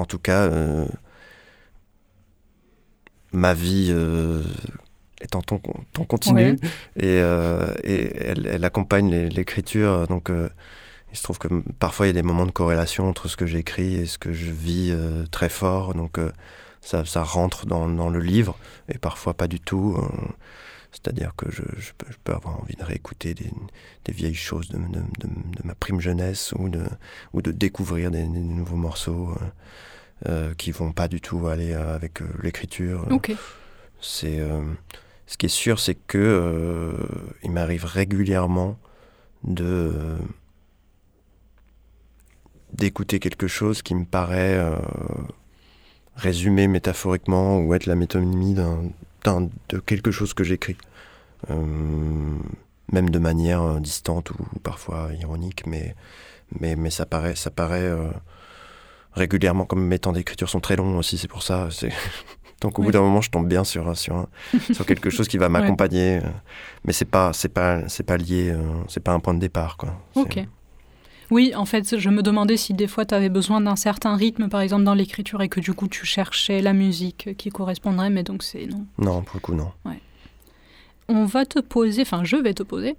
en 0.00 0.04
tout 0.06 0.18
cas, 0.18 0.50
ma 3.32 3.54
vie 3.54 3.92
est 5.20 5.36
en 5.36 5.42
ton, 5.42 5.60
continu 6.08 6.58
et, 6.96 7.04
euh, 7.04 7.72
et 7.84 8.16
elle, 8.16 8.64
accompagne 8.64 9.26
l'écriture. 9.28 10.06
Donc, 10.08 10.30
euh, 10.30 10.48
il 11.12 11.18
se 11.18 11.22
trouve 11.22 11.38
que 11.38 11.48
parfois 11.78 12.06
il 12.06 12.10
y 12.10 12.10
a 12.10 12.14
des 12.14 12.26
moments 12.26 12.46
de 12.46 12.50
corrélation 12.50 13.08
entre 13.08 13.28
ce 13.28 13.36
que 13.36 13.46
j'écris 13.46 13.94
et 13.94 14.06
ce 14.06 14.18
que 14.18 14.32
je 14.32 14.50
vis 14.50 14.90
euh, 14.90 15.24
très 15.30 15.48
fort. 15.48 15.94
Donc, 15.94 16.18
ça, 16.80 17.04
ça, 17.04 17.22
rentre 17.22 17.66
dans, 17.66 17.88
dans, 17.88 18.08
le 18.08 18.20
livre 18.20 18.56
et 18.88 18.98
parfois 18.98 19.34
pas 19.34 19.46
du 19.46 19.60
tout. 19.60 19.98
C'est-à-dire 20.92 21.34
que 21.36 21.50
je, 21.50 21.62
je, 21.78 21.92
peux, 22.24 22.32
avoir 22.32 22.60
envie 22.60 22.74
de 22.74 22.82
réécouter 22.82 23.34
des, 23.34 23.50
des 24.04 24.12
vieilles 24.12 24.34
choses 24.34 24.68
de, 24.68 24.78
de, 24.78 25.00
de, 25.00 25.62
ma 25.64 25.74
prime 25.74 26.00
jeunesse 26.00 26.52
ou 26.58 26.68
de, 26.68 26.84
ou 27.32 27.42
de 27.42 27.52
découvrir 27.52 28.10
des, 28.10 28.26
nouveaux 28.26 28.76
morceaux 28.76 29.36
euh, 30.28 30.52
qui 30.54 30.72
vont 30.72 30.92
pas 30.92 31.08
du 31.08 31.20
tout 31.20 31.46
aller 31.46 31.74
avec 31.74 32.20
l'écriture. 32.42 33.06
C'est 34.00 34.40
ce 35.30 35.36
qui 35.36 35.46
est 35.46 35.48
sûr, 35.48 35.78
c'est 35.78 35.94
que 35.94 36.18
euh, 36.18 36.92
il 37.44 37.52
m'arrive 37.52 37.84
régulièrement 37.84 38.76
de 39.44 40.16
d'écouter 42.72 43.20
quelque 43.20 43.46
chose 43.46 43.80
qui 43.82 43.94
me 43.94 44.04
paraît 44.04 44.56
euh, 44.58 44.74
résumer 46.16 46.66
métaphoriquement 46.66 47.60
ou 47.60 47.74
être 47.74 47.86
la 47.86 47.94
métonymie 47.94 48.54
d'un, 48.54 48.90
de 49.24 49.78
quelque 49.78 50.10
chose 50.10 50.34
que 50.34 50.44
j'écris. 50.44 50.76
Euh, 51.50 51.54
même 52.92 53.10
de 53.10 53.18
manière 53.18 53.80
distante 53.80 54.30
ou, 54.30 54.58
parfois 54.62 55.10
ironique, 55.18 55.66
mais, 55.66 55.94
mais, 56.58 56.76
mais 56.76 56.90
ça 56.90 57.06
paraît, 57.06 57.36
ça 57.36 57.50
paraît 57.50 57.88
régulièrement, 59.12 59.64
comme 59.64 59.86
mes 59.86 59.98
temps 59.98 60.12
d'écriture 60.12 60.48
sont 60.48 60.60
très 60.60 60.76
longs 60.76 60.98
aussi, 60.98 61.18
c'est 61.18 61.28
pour 61.28 61.42
ça. 61.42 61.68
Donc 62.60 62.78
au 62.78 62.82
bout 62.82 62.92
d'un 62.92 63.00
moment, 63.00 63.22
je 63.22 63.30
tombe 63.30 63.48
bien 63.48 63.64
sur, 63.64 63.96
sur, 63.96 64.26
sur 64.72 64.84
quelque 64.84 65.08
chose 65.08 65.28
qui 65.28 65.38
va 65.38 65.48
m'accompagner. 65.48 66.18
Euh, 66.18 66.28
mais 66.84 66.92
c'est 66.92 67.06
pas, 67.06 67.32
c'est 67.32 67.48
pas, 67.48 67.88
c'est 67.88 68.02
pas 68.02 68.18
lié, 68.18 68.50
euh, 68.50 68.60
c'est 68.88 69.02
pas 69.02 69.12
un 69.12 69.20
point 69.20 69.34
de 69.34 69.38
départ. 69.38 69.76
Quoi. 69.76 69.94
Ok. 70.14 70.38
Oui, 71.30 71.54
en 71.54 71.64
fait, 71.64 71.98
je 71.98 72.10
me 72.10 72.22
demandais 72.22 72.56
si 72.56 72.74
des 72.74 72.86
fois 72.86 73.04
tu 73.04 73.14
avais 73.14 73.28
besoin 73.28 73.60
d'un 73.60 73.76
certain 73.76 74.16
rythme, 74.16 74.48
par 74.48 74.60
exemple 74.60 74.84
dans 74.84 74.94
l'écriture, 74.94 75.42
et 75.42 75.48
que 75.48 75.60
du 75.60 75.72
coup 75.72 75.88
tu 75.88 76.04
cherchais 76.04 76.60
la 76.60 76.72
musique 76.72 77.36
qui 77.36 77.50
correspondrait, 77.50 78.10
mais 78.10 78.22
donc 78.22 78.42
c'est 78.42 78.66
non. 78.66 78.86
Non, 78.98 79.22
pour 79.22 79.36
le 79.36 79.40
coup, 79.40 79.54
non. 79.54 79.70
Ouais. 79.84 80.00
On 81.08 81.24
va 81.24 81.44
te 81.44 81.60
poser, 81.60 82.02
enfin 82.02 82.24
je 82.24 82.36
vais 82.36 82.54
te 82.54 82.62
poser, 82.62 82.96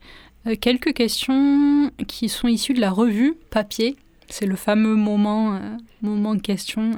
euh, 0.47 0.55
quelques 0.59 0.93
questions 0.93 1.91
qui 2.07 2.29
sont 2.29 2.47
issues 2.47 2.73
de 2.73 2.81
la 2.81 2.91
revue 2.91 3.35
papier. 3.49 3.95
C'est 4.27 4.45
le 4.45 4.55
fameux 4.55 4.95
moment, 4.95 5.59
moment 6.01 6.35
de 6.35 6.41
questions. 6.41 6.91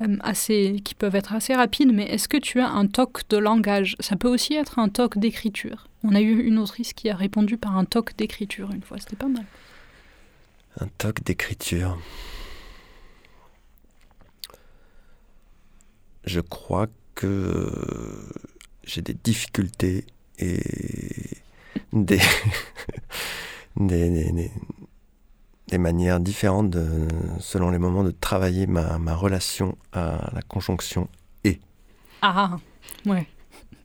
Euh, 0.00 0.16
assez, 0.20 0.76
qui 0.84 0.94
peuvent 0.94 1.16
être 1.16 1.32
assez 1.32 1.54
rapides, 1.54 1.92
mais 1.92 2.04
est-ce 2.04 2.28
que 2.28 2.36
tu 2.36 2.60
as 2.60 2.68
un 2.68 2.86
toc 2.86 3.22
de 3.30 3.36
langage? 3.36 3.96
Ça 3.98 4.14
peut 4.14 4.28
aussi 4.28 4.54
être 4.54 4.78
un 4.78 4.88
toc 4.88 5.18
d'écriture. 5.18 5.88
On 6.04 6.14
a 6.14 6.20
eu 6.20 6.40
une 6.40 6.58
autrice 6.58 6.92
qui 6.92 7.10
a 7.10 7.16
répondu 7.16 7.56
par 7.56 7.76
un 7.76 7.84
toc 7.84 8.14
d'écriture 8.16 8.70
une 8.72 8.82
fois, 8.82 8.98
c'était 8.98 9.16
pas 9.16 9.26
mal. 9.26 9.44
Un 10.80 10.86
toc 10.98 11.22
d'écriture. 11.24 11.98
Je 16.24 16.40
crois 16.40 16.86
que 17.14 17.72
j'ai 18.84 19.02
des 19.02 19.14
difficultés 19.14 20.06
et 20.38 20.60
des, 21.92 22.20
des, 23.76 24.50
des 25.68 25.78
manières 25.78 26.20
différentes 26.20 26.76
selon 27.40 27.70
les 27.70 27.78
moments 27.78 28.04
de 28.04 28.10
travailler 28.10 28.66
ma, 28.66 28.98
ma 28.98 29.14
relation 29.14 29.76
à 29.92 30.30
la 30.32 30.42
conjonction 30.42 31.08
et. 31.44 31.60
Ah, 32.22 32.58
ouais. 33.06 33.26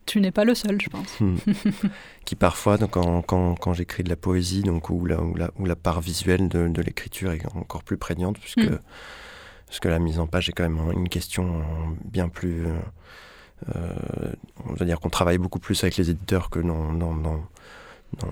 Tu 0.06 0.20
n'es 0.20 0.30
pas 0.30 0.44
le 0.44 0.54
seul, 0.54 0.80
je 0.80 0.90
pense. 0.90 1.20
Hmm. 1.20 1.36
Qui 2.24 2.36
parfois, 2.36 2.76
donc, 2.76 2.90
quand, 2.90 3.22
quand, 3.22 3.54
quand 3.54 3.72
j'écris 3.72 4.02
de 4.02 4.10
la 4.10 4.16
poésie, 4.16 4.62
donc, 4.62 4.90
où, 4.90 5.06
la, 5.06 5.20
où, 5.20 5.34
la, 5.34 5.50
où 5.58 5.64
la 5.64 5.76
part 5.76 6.00
visuelle 6.00 6.48
de, 6.48 6.68
de 6.68 6.82
l'écriture 6.82 7.32
est 7.32 7.44
encore 7.54 7.82
plus 7.82 7.96
prégnante, 7.96 8.38
puisque, 8.38 8.70
hmm. 8.70 8.78
puisque 9.66 9.86
la 9.86 9.98
mise 9.98 10.18
en 10.18 10.26
page 10.26 10.48
est 10.48 10.52
quand 10.52 10.68
même 10.68 10.92
une 10.92 11.08
question 11.08 11.64
bien 12.04 12.28
plus... 12.28 12.66
Euh, 13.74 14.32
on 14.66 14.74
va 14.74 14.84
dire 14.84 15.00
qu'on 15.00 15.08
travaille 15.08 15.38
beaucoup 15.38 15.60
plus 15.60 15.82
avec 15.84 15.96
les 15.96 16.10
éditeurs 16.10 16.50
que 16.50 16.58
dans, 16.58 16.92
dans, 16.92 17.14
dans 17.14 17.40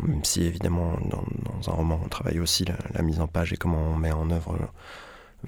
même 0.03 0.25
si 0.25 0.43
évidemment 0.45 0.99
dans, 1.09 1.71
un 1.71 1.75
roman 1.75 2.01
on 2.05 2.09
travaille 2.09 2.39
aussi 2.39 2.65
la, 2.65 3.03
mise 3.03 3.21
en 3.21 3.29
page 3.29 3.53
et 3.53 3.57
comment 3.57 3.93
on 3.93 3.97
met 3.97 4.13
en 4.13 4.31
œuvre 4.31 4.59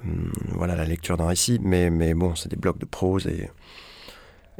euh, 0.05 0.09
voilà, 0.47 0.75
la 0.75 0.85
lecture 0.85 1.17
d'un 1.17 1.27
récit, 1.27 1.59
mais, 1.61 1.89
mais 1.89 2.13
bon, 2.13 2.35
c'est 2.35 2.49
des 2.49 2.57
blocs 2.57 2.77
de 2.79 2.85
prose 2.85 3.27
et, 3.27 3.49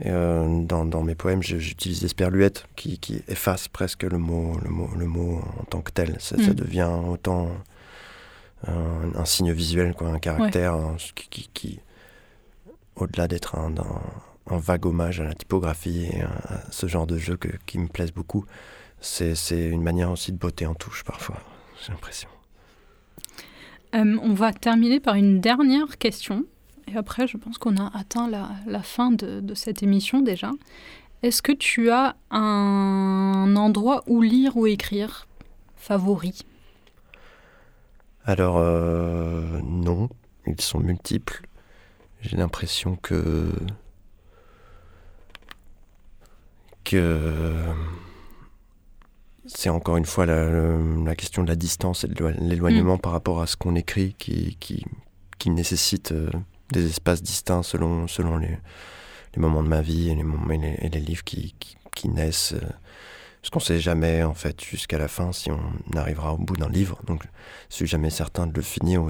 euh, 0.06 0.64
dans, 0.64 0.86
dans, 0.86 1.04
mes 1.04 1.16
poèmes, 1.16 1.42
j'utilise 1.42 2.02
des 2.02 2.10
sperluettes 2.10 2.68
qui, 2.76 3.00
qui, 3.00 3.22
effacent 3.28 3.68
presque 3.68 4.04
le 4.04 4.18
mot, 4.18 4.58
le, 4.62 4.70
mot, 4.70 4.90
le 4.96 5.06
mot 5.06 5.42
en 5.60 5.64
tant 5.64 5.82
que 5.82 5.92
tel. 5.92 6.18
Ça, 6.20 6.38
ça 6.38 6.52
mm. 6.52 6.56
devient 6.56 6.92
autant 7.08 7.50
un, 8.68 9.26
signe 9.26 9.52
visuel, 9.52 9.94
quoi, 9.94 10.10
un 10.10 10.20
caractère 10.20 10.78
qui, 11.16 11.50
qui, 11.54 11.80
au-delà 12.96 13.28
d'être 13.28 13.56
un, 13.56 13.74
un, 14.50 14.58
vague 14.58 14.86
hommage 14.86 15.22
à 15.22 15.24
la 15.24 15.34
typographie 15.34 16.08
et 16.12 16.22
à 16.22 16.64
ce 16.72 16.88
genre 16.88 17.08
de 17.08 17.18
jeu 17.18 17.38
que, 17.38 17.50
qui 17.66 17.78
me 17.78 17.88
plaise 17.88 18.12
beaucoup, 18.12 18.46
c'est 19.00 19.36
une 19.52 19.84
manière 19.84 20.12
aussi 20.12 20.32
de 20.32 20.38
botter 20.38 20.66
en 20.66 20.74
touche 20.74 21.04
parfois, 21.04 21.38
j'ai 21.86 21.92
l'impression. 21.92 22.30
Euh, 23.94 24.18
on 24.22 24.34
va 24.34 24.52
terminer 24.52 25.00
par 25.00 25.16
une 25.16 25.40
dernière 25.40 25.98
question. 25.98 26.46
Et 26.88 26.98
après, 26.98 27.28
je 27.28 27.38
pense 27.38 27.58
qu'on 27.58 27.78
a 27.78 27.92
atteint 27.98 28.30
la, 28.30 28.84
fin 28.84 29.12
de, 29.12 29.54
cette 29.54 29.84
émission 29.84 30.22
déjà. 30.22 30.52
Est-ce 31.24 31.42
que 31.42 31.52
tu 31.52 31.90
as 31.90 32.16
un 32.30 33.56
endroit 33.56 34.04
où 34.08 34.22
lire 34.22 34.58
ou 34.58 34.68
écrire 34.68 35.28
favori? 35.76 36.46
Alors, 38.26 38.58
euh, 38.58 39.60
non. 39.64 40.10
Ils 40.48 40.62
sont 40.62 40.80
multiples. 40.80 41.42
J'ai 42.22 42.38
l'impression 42.38 42.98
que... 43.02 43.52
que 46.84 47.74
c'est 49.48 49.70
encore 49.70 49.98
une 49.98 50.06
fois 50.06 50.26
la, 50.26 51.16
question 51.16 51.44
de 51.44 51.48
la 51.48 51.56
distance 51.56 52.04
et 52.04 52.08
de 52.08 52.26
l'éloignement 52.40 52.96
mm. 52.96 53.00
par 53.00 53.12
rapport 53.12 53.42
à 53.42 53.48
ce 53.48 53.56
qu'on 53.56 53.76
écrit 53.76 54.16
qui, 54.18 54.58
qui, 54.60 54.86
qui 55.38 55.50
nécessite 55.50 56.12
euh, 56.12 56.30
des 56.72 56.86
espaces 56.88 57.22
distincts 57.22 57.64
selon, 57.64 58.08
selon 58.08 58.38
les, 58.38 58.58
moments 59.38 59.64
de 59.64 59.68
ma 59.68 59.82
vie 59.82 60.10
et 60.10 60.90
les, 60.90 61.00
livres 61.00 61.24
qui, 61.24 61.56
qui, 61.94 62.10
naissent. 62.10 62.54
Euh, 62.54 62.70
parce 63.42 63.50
qu'on 63.52 63.60
ne 63.60 63.78
sait 63.78 63.80
jamais, 63.80 64.24
en 64.24 64.34
fait, 64.34 64.64
jusqu'à 64.64 64.98
la 64.98 65.08
fin, 65.08 65.32
si 65.32 65.52
on 65.52 65.98
arrivera 65.98 66.34
au 66.34 66.38
bout 66.38 66.56
d'un 66.56 66.70
livre. 66.70 67.00
Donc, 67.06 67.24
je 67.70 67.76
suis 67.76 67.88
jamais 67.88 68.10
certain 68.10 68.48
de 68.48 68.56
le 68.56 68.62
finir 68.62 69.04
ou, 69.04 69.10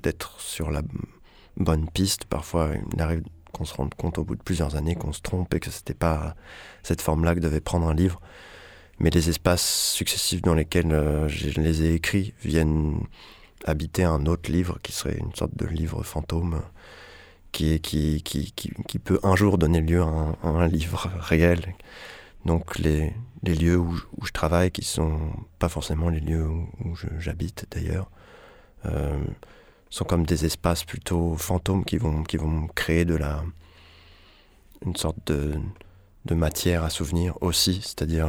d'être 0.00 0.40
sur 0.40 0.70
la 0.70 0.82
bonne 1.56 1.90
piste. 1.90 2.24
Parfois, 2.24 2.70
il 2.94 3.02
arrive 3.02 3.22
qu'on 3.52 3.64
se 3.64 3.74
rende 3.74 3.94
compte 3.94 4.16
au 4.18 4.24
bout 4.24 4.36
de 4.36 4.42
plusieurs 4.42 4.76
années 4.76 4.94
qu'on 4.94 5.12
se 5.12 5.20
trompe 5.20 5.52
et 5.54 5.60
que 5.60 5.70
c'était 5.70 5.92
pas 5.92 6.34
cette 6.82 7.02
forme-là 7.02 7.34
que 7.34 7.40
devait 7.40 7.60
prendre 7.60 7.86
un 7.88 7.94
livre. 7.94 8.20
Mais 8.98 9.10
les 9.10 9.28
espaces 9.28 9.92
successifs 9.92 10.42
dans 10.42 10.54
lesquels 10.54 10.92
euh, 10.92 11.28
je 11.28 11.60
les 11.60 11.82
ai 11.82 11.94
écrits 11.94 12.34
viennent 12.42 13.00
habiter 13.64 14.04
un 14.04 14.26
autre 14.26 14.50
livre 14.50 14.78
qui 14.82 14.92
serait 14.92 15.16
une 15.16 15.34
sorte 15.34 15.56
de 15.56 15.66
livre 15.66 16.02
fantôme 16.02 16.62
qui, 17.52 17.80
qui, 17.80 18.22
qui, 18.22 18.52
qui, 18.52 18.98
peut 18.98 19.20
un 19.22 19.36
jour 19.36 19.58
donner 19.58 19.80
lieu 19.80 20.02
à 20.02 20.36
un, 20.42 20.66
livre 20.66 21.10
réel. 21.20 21.74
Donc 22.46 22.78
les, 22.78 23.12
les 23.42 23.54
lieux 23.54 23.76
où, 23.76 23.94
où, 24.16 24.26
je 24.26 24.32
travaille, 24.32 24.70
qui 24.70 24.84
sont 24.84 25.20
pas 25.58 25.68
forcément 25.68 26.08
les 26.08 26.20
lieux 26.20 26.46
où, 26.46 26.96
j'habite 27.18 27.66
d'ailleurs, 27.70 28.10
euh, 28.86 29.22
sont 29.90 30.04
comme 30.04 30.24
des 30.24 30.46
espaces 30.46 30.84
plutôt 30.84 31.36
fantômes 31.36 31.84
qui 31.84 31.98
vont, 31.98 32.24
qui 32.24 32.38
vont 32.38 32.66
créer 32.68 33.04
de 33.04 33.14
la, 33.14 33.44
une 34.84 34.96
sorte 34.96 35.18
de, 35.26 35.54
de 36.24 36.34
matière 36.34 36.84
à 36.84 36.90
souvenir 36.90 37.36
aussi, 37.42 37.80
c'est-à-dire 37.82 38.28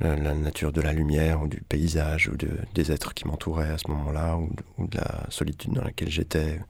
la, 0.00 0.34
nature 0.34 0.72
de 0.72 0.80
la 0.80 0.92
lumière 0.92 1.42
ou 1.42 1.48
du 1.48 1.60
paysage 1.60 2.28
ou 2.28 2.36
de, 2.36 2.50
des 2.74 2.92
êtres 2.92 3.14
qui 3.14 3.26
m'entouraient 3.26 3.70
à 3.70 3.78
ce 3.78 3.88
moment-là 3.88 4.36
ou, 4.36 4.86
de 4.86 4.96
la 4.96 5.26
solitude 5.28 5.72
dans 5.72 5.82
laquelle 5.82 6.10
j'étais, 6.10 6.60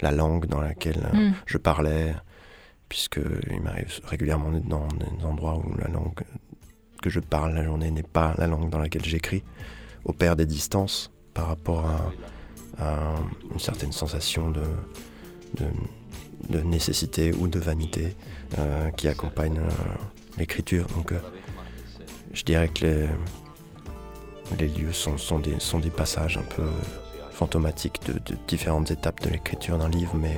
la 0.00 0.10
langue 0.10 0.46
dans 0.46 0.60
laquelle 0.60 1.08
mm. 1.12 1.32
je 1.46 1.58
parlais, 1.58 2.14
puisque 2.88 3.20
il 3.50 3.60
m'arrive 3.60 4.00
régulièrement 4.04 4.50
d'être 4.50 4.68
dans 4.68 4.88
des 4.88 5.24
endroits 5.24 5.56
où 5.58 5.76
la 5.78 5.88
langue 5.88 6.22
que 7.02 7.10
je 7.10 7.20
parle 7.20 7.54
la 7.54 7.64
journée 7.64 7.90
n'est 7.90 8.02
pas 8.02 8.34
la 8.38 8.46
langue 8.46 8.70
dans 8.70 8.78
laquelle 8.78 9.04
j'écris, 9.04 9.42
opère 10.04 10.36
des 10.36 10.46
distances 10.46 11.10
par 11.34 11.48
rapport 11.48 11.86
à, 11.86 12.00
une 13.52 13.60
certaine 13.60 13.92
sensation 13.92 14.50
de, 14.50 14.62
de, 16.48 16.60
nécessité 16.62 17.32
ou 17.32 17.46
de 17.46 17.60
vanité 17.60 18.16
euh, 18.58 18.90
qui 18.90 19.06
accompagne 19.06 19.58
euh, 19.58 19.70
l'écriture. 20.36 20.86
Donc 20.96 21.12
euh, 21.12 21.18
je 22.32 22.44
dirais 22.44 22.68
que 22.68 22.86
les, 22.86 23.08
les 24.58 24.68
lieux 24.68 24.92
sont, 24.92 25.18
sont, 25.18 25.38
des, 25.38 25.58
sont 25.60 25.78
des 25.78 25.90
passages 25.90 26.36
un 26.36 26.42
peu 26.42 26.66
fantomatiques 27.30 28.00
de, 28.06 28.20
différentes 28.46 28.90
étapes 28.90 29.20
de 29.22 29.30
l'écriture 29.30 29.78
d'un 29.78 29.88
livre, 29.88 30.14
mais 30.14 30.36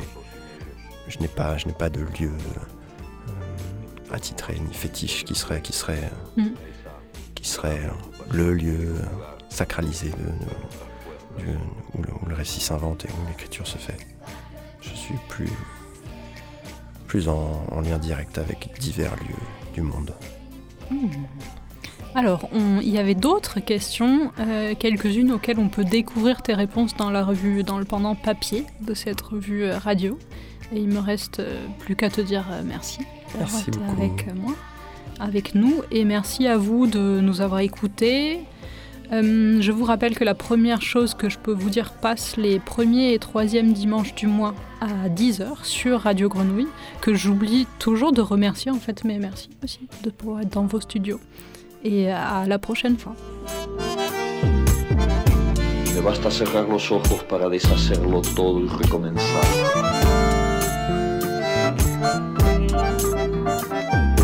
je 1.09 1.19
n'ai 1.19 1.29
pas, 1.29 1.57
je 1.59 1.67
n'ai 1.67 1.73
pas 1.73 1.91
de 1.91 2.01
lieu 2.01 2.31
euh, 2.31 4.15
attitré 4.15 4.59
ni 4.59 4.73
fétiche 4.73 5.25
qui 5.25 5.35
serait, 5.35 5.61
qui 5.61 5.73
serait, 5.73 6.11
mm. 6.37 6.49
qui 7.35 7.47
serait 7.47 7.81
le 8.31 8.55
lieu 8.55 8.95
sacralisé 9.49 10.11
de, 10.11 11.43
où, 11.95 12.03
le, 12.29 12.35
récit 12.35 12.61
s'invente 12.61 13.05
et 13.05 13.09
où 13.09 13.29
l'écriture 13.29 13.67
se 13.67 13.79
fait. 13.79 13.99
Je 14.81 14.95
suis 14.95 15.15
plus, 15.29 15.51
plus 17.07 17.29
en, 17.29 17.81
lien 17.81 17.99
direct 17.99 18.39
avec 18.39 18.79
divers 18.79 19.15
lieux 19.17 19.73
du 19.75 19.83
monde. 19.83 20.15
Mm. 20.91 21.09
Alors, 22.15 22.49
il 22.55 22.89
y 22.89 22.99
avait 22.99 23.17
d'autres 23.17 23.59
questions, 23.59 24.31
euh, 24.39 24.75
quelques-unes 24.79 25.33
auxquelles 25.33 25.59
on 25.59 25.69
peut 25.69 25.83
découvrir 25.83 26.43
tes 26.43 26.55
réponses 26.55 26.97
dans 26.97 27.11
la 27.11 27.25
revue, 27.25 27.65
dans 27.65 27.79
le 27.79 27.85
pendant 27.85 28.15
papier 28.15 28.65
de 28.83 28.95
cette 28.95 29.21
revue 29.21 29.65
euh, 29.65 29.79
radio. 29.79 30.17
Et 30.73 30.79
il 30.79 30.89
me 30.89 31.01
reste 31.01 31.41
euh, 31.41 31.67
plus 31.81 31.97
qu'à 31.97 32.11
te 32.11 32.21
dire 32.21 32.45
merci. 32.65 33.01
Merci 33.37 33.73
beaucoup. 33.73 34.01
Avec 34.01 34.33
moi, 34.37 34.55
avec 35.19 35.57
nous, 35.57 35.83
et 35.91 36.05
merci 36.05 36.47
à 36.47 36.57
vous 36.57 36.87
de 36.87 37.21
nous 37.21 37.41
avoir 37.41 37.61
écoutés. 37.61 38.41
je 39.11 39.73
vous 39.73 39.85
rappelle 39.85 40.17
que 40.17 40.25
la 40.25 40.35
première 40.35 40.83
chose 40.83 41.15
que 41.15 41.29
je 41.29 41.39
peux 41.39 41.53
vous 41.53 41.71
dire 41.71 41.95
passe 41.95 42.37
les 42.37 42.61
premiers 42.61 43.13
et 43.13 43.19
troisièmes 43.19 43.73
dimanches 43.73 44.15
du 44.15 44.29
mois 44.29 44.55
à 44.81 45.09
10h 45.09 45.65
sur 45.65 46.03
Radio 46.03 46.29
Grenouille, 46.29 46.69
que 47.01 47.13
j'oublie 47.13 47.67
toujours 47.81 48.13
de 48.13 48.21
remercier 48.21 48.71
en 48.71 48.79
fait, 48.79 49.03
mais 49.03 49.19
merci 49.19 49.51
aussi 49.65 49.81
de 50.05 50.11
pouvoir 50.11 50.43
être 50.43 50.51
dans 50.51 50.67
vos 50.67 50.81
studios 50.81 51.19
et 51.85 52.11
à 52.11 52.45
la 52.47 52.59
prochaine 52.59 52.97
fois. 52.97 53.15
Me 55.95 56.01
basta 56.01 56.31
cerrar 56.31 56.69
los 56.69 56.91
ojos 56.91 57.23
para 57.25 57.49
deshacerlo 57.49 58.21
todo 58.35 58.61
y 58.61 58.69
recomenzar. 58.69 59.45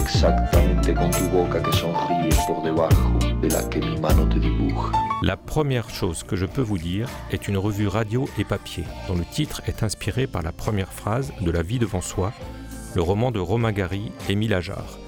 Exactamente 0.03 0.95
con 0.95 1.11
tu 1.11 1.25
boca 1.31 1.63
que 1.63 1.73
sonríe 1.73 2.31
por 2.47 2.63
debajo 2.65 3.19
de 3.41 3.49
la 3.49 3.69
que 3.69 3.81
mi 3.81 3.99
mano 4.01 4.29
te 4.29 4.41
dibuja. 4.41 4.93
La 5.23 5.37
première 5.37 5.91
chose 5.91 6.25
que 6.25 6.35
je 6.35 6.47
peux 6.47 6.63
vous 6.63 6.79
dire 6.79 7.09
est 7.31 7.47
une 7.47 7.59
revue 7.59 7.89
radio 7.89 8.27
et 8.39 8.45
papier, 8.45 8.85
dont 9.07 9.15
le 9.15 9.25
titre 9.25 9.63
est 9.67 9.83
inspiré 9.83 10.27
par 10.27 10.43
la 10.43 10.51
première 10.51 10.93
phrase 10.93 11.33
de 11.41 11.51
La 11.51 11.63
vie 11.63 11.79
devant 11.79 12.01
soi, 12.01 12.33
le 12.95 13.03
roman 13.03 13.31
de 13.31 13.39
Romain 13.39 13.73
Gary 13.73 14.13
et 14.29 14.33
Émile 14.33 14.55
Ajar, 14.55 14.99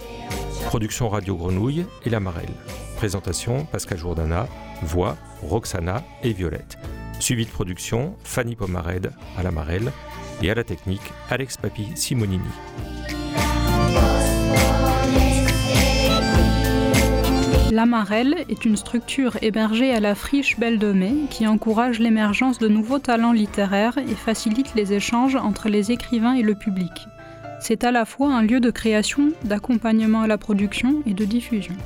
Production 0.66 1.08
Radio 1.08 1.36
Grenouille 1.36 1.86
et 2.04 2.10
La 2.10 2.20
Marelle. 2.20 2.54
Présentation 2.96 3.64
Pascal 3.66 3.98
Jourdana. 3.98 4.46
Voix 4.82 5.16
Roxana 5.42 6.02
et 6.22 6.32
Violette. 6.32 6.78
Suivi 7.20 7.44
de 7.44 7.50
production 7.50 8.16
Fanny 8.24 8.56
Pomared 8.56 9.12
à 9.36 9.42
La 9.42 9.50
Marelle 9.50 9.92
et 10.42 10.50
à 10.50 10.54
la 10.54 10.64
technique 10.64 11.02
Alex 11.30 11.56
Papi 11.56 11.88
Simonini. 11.94 12.42
La 17.72 17.86
Marelle 17.86 18.44
est 18.50 18.66
une 18.66 18.76
structure 18.76 19.38
hébergée 19.40 19.94
à 19.94 20.00
la 20.00 20.14
friche 20.14 20.58
Belle 20.58 20.78
de 20.78 20.92
Mai 20.92 21.14
qui 21.30 21.46
encourage 21.46 22.00
l'émergence 22.00 22.58
de 22.58 22.68
nouveaux 22.68 22.98
talents 22.98 23.32
littéraires 23.32 23.96
et 23.96 24.14
facilite 24.14 24.74
les 24.74 24.92
échanges 24.92 25.36
entre 25.36 25.70
les 25.70 25.90
écrivains 25.90 26.34
et 26.34 26.42
le 26.42 26.54
public. 26.54 26.90
C'est 27.64 27.84
à 27.84 27.92
la 27.92 28.04
fois 28.04 28.34
un 28.34 28.42
lieu 28.42 28.58
de 28.58 28.72
création, 28.72 29.30
d'accompagnement 29.44 30.22
à 30.22 30.26
la 30.26 30.36
production 30.36 31.00
et 31.06 31.14
de 31.14 31.24
diffusion. 31.24 31.76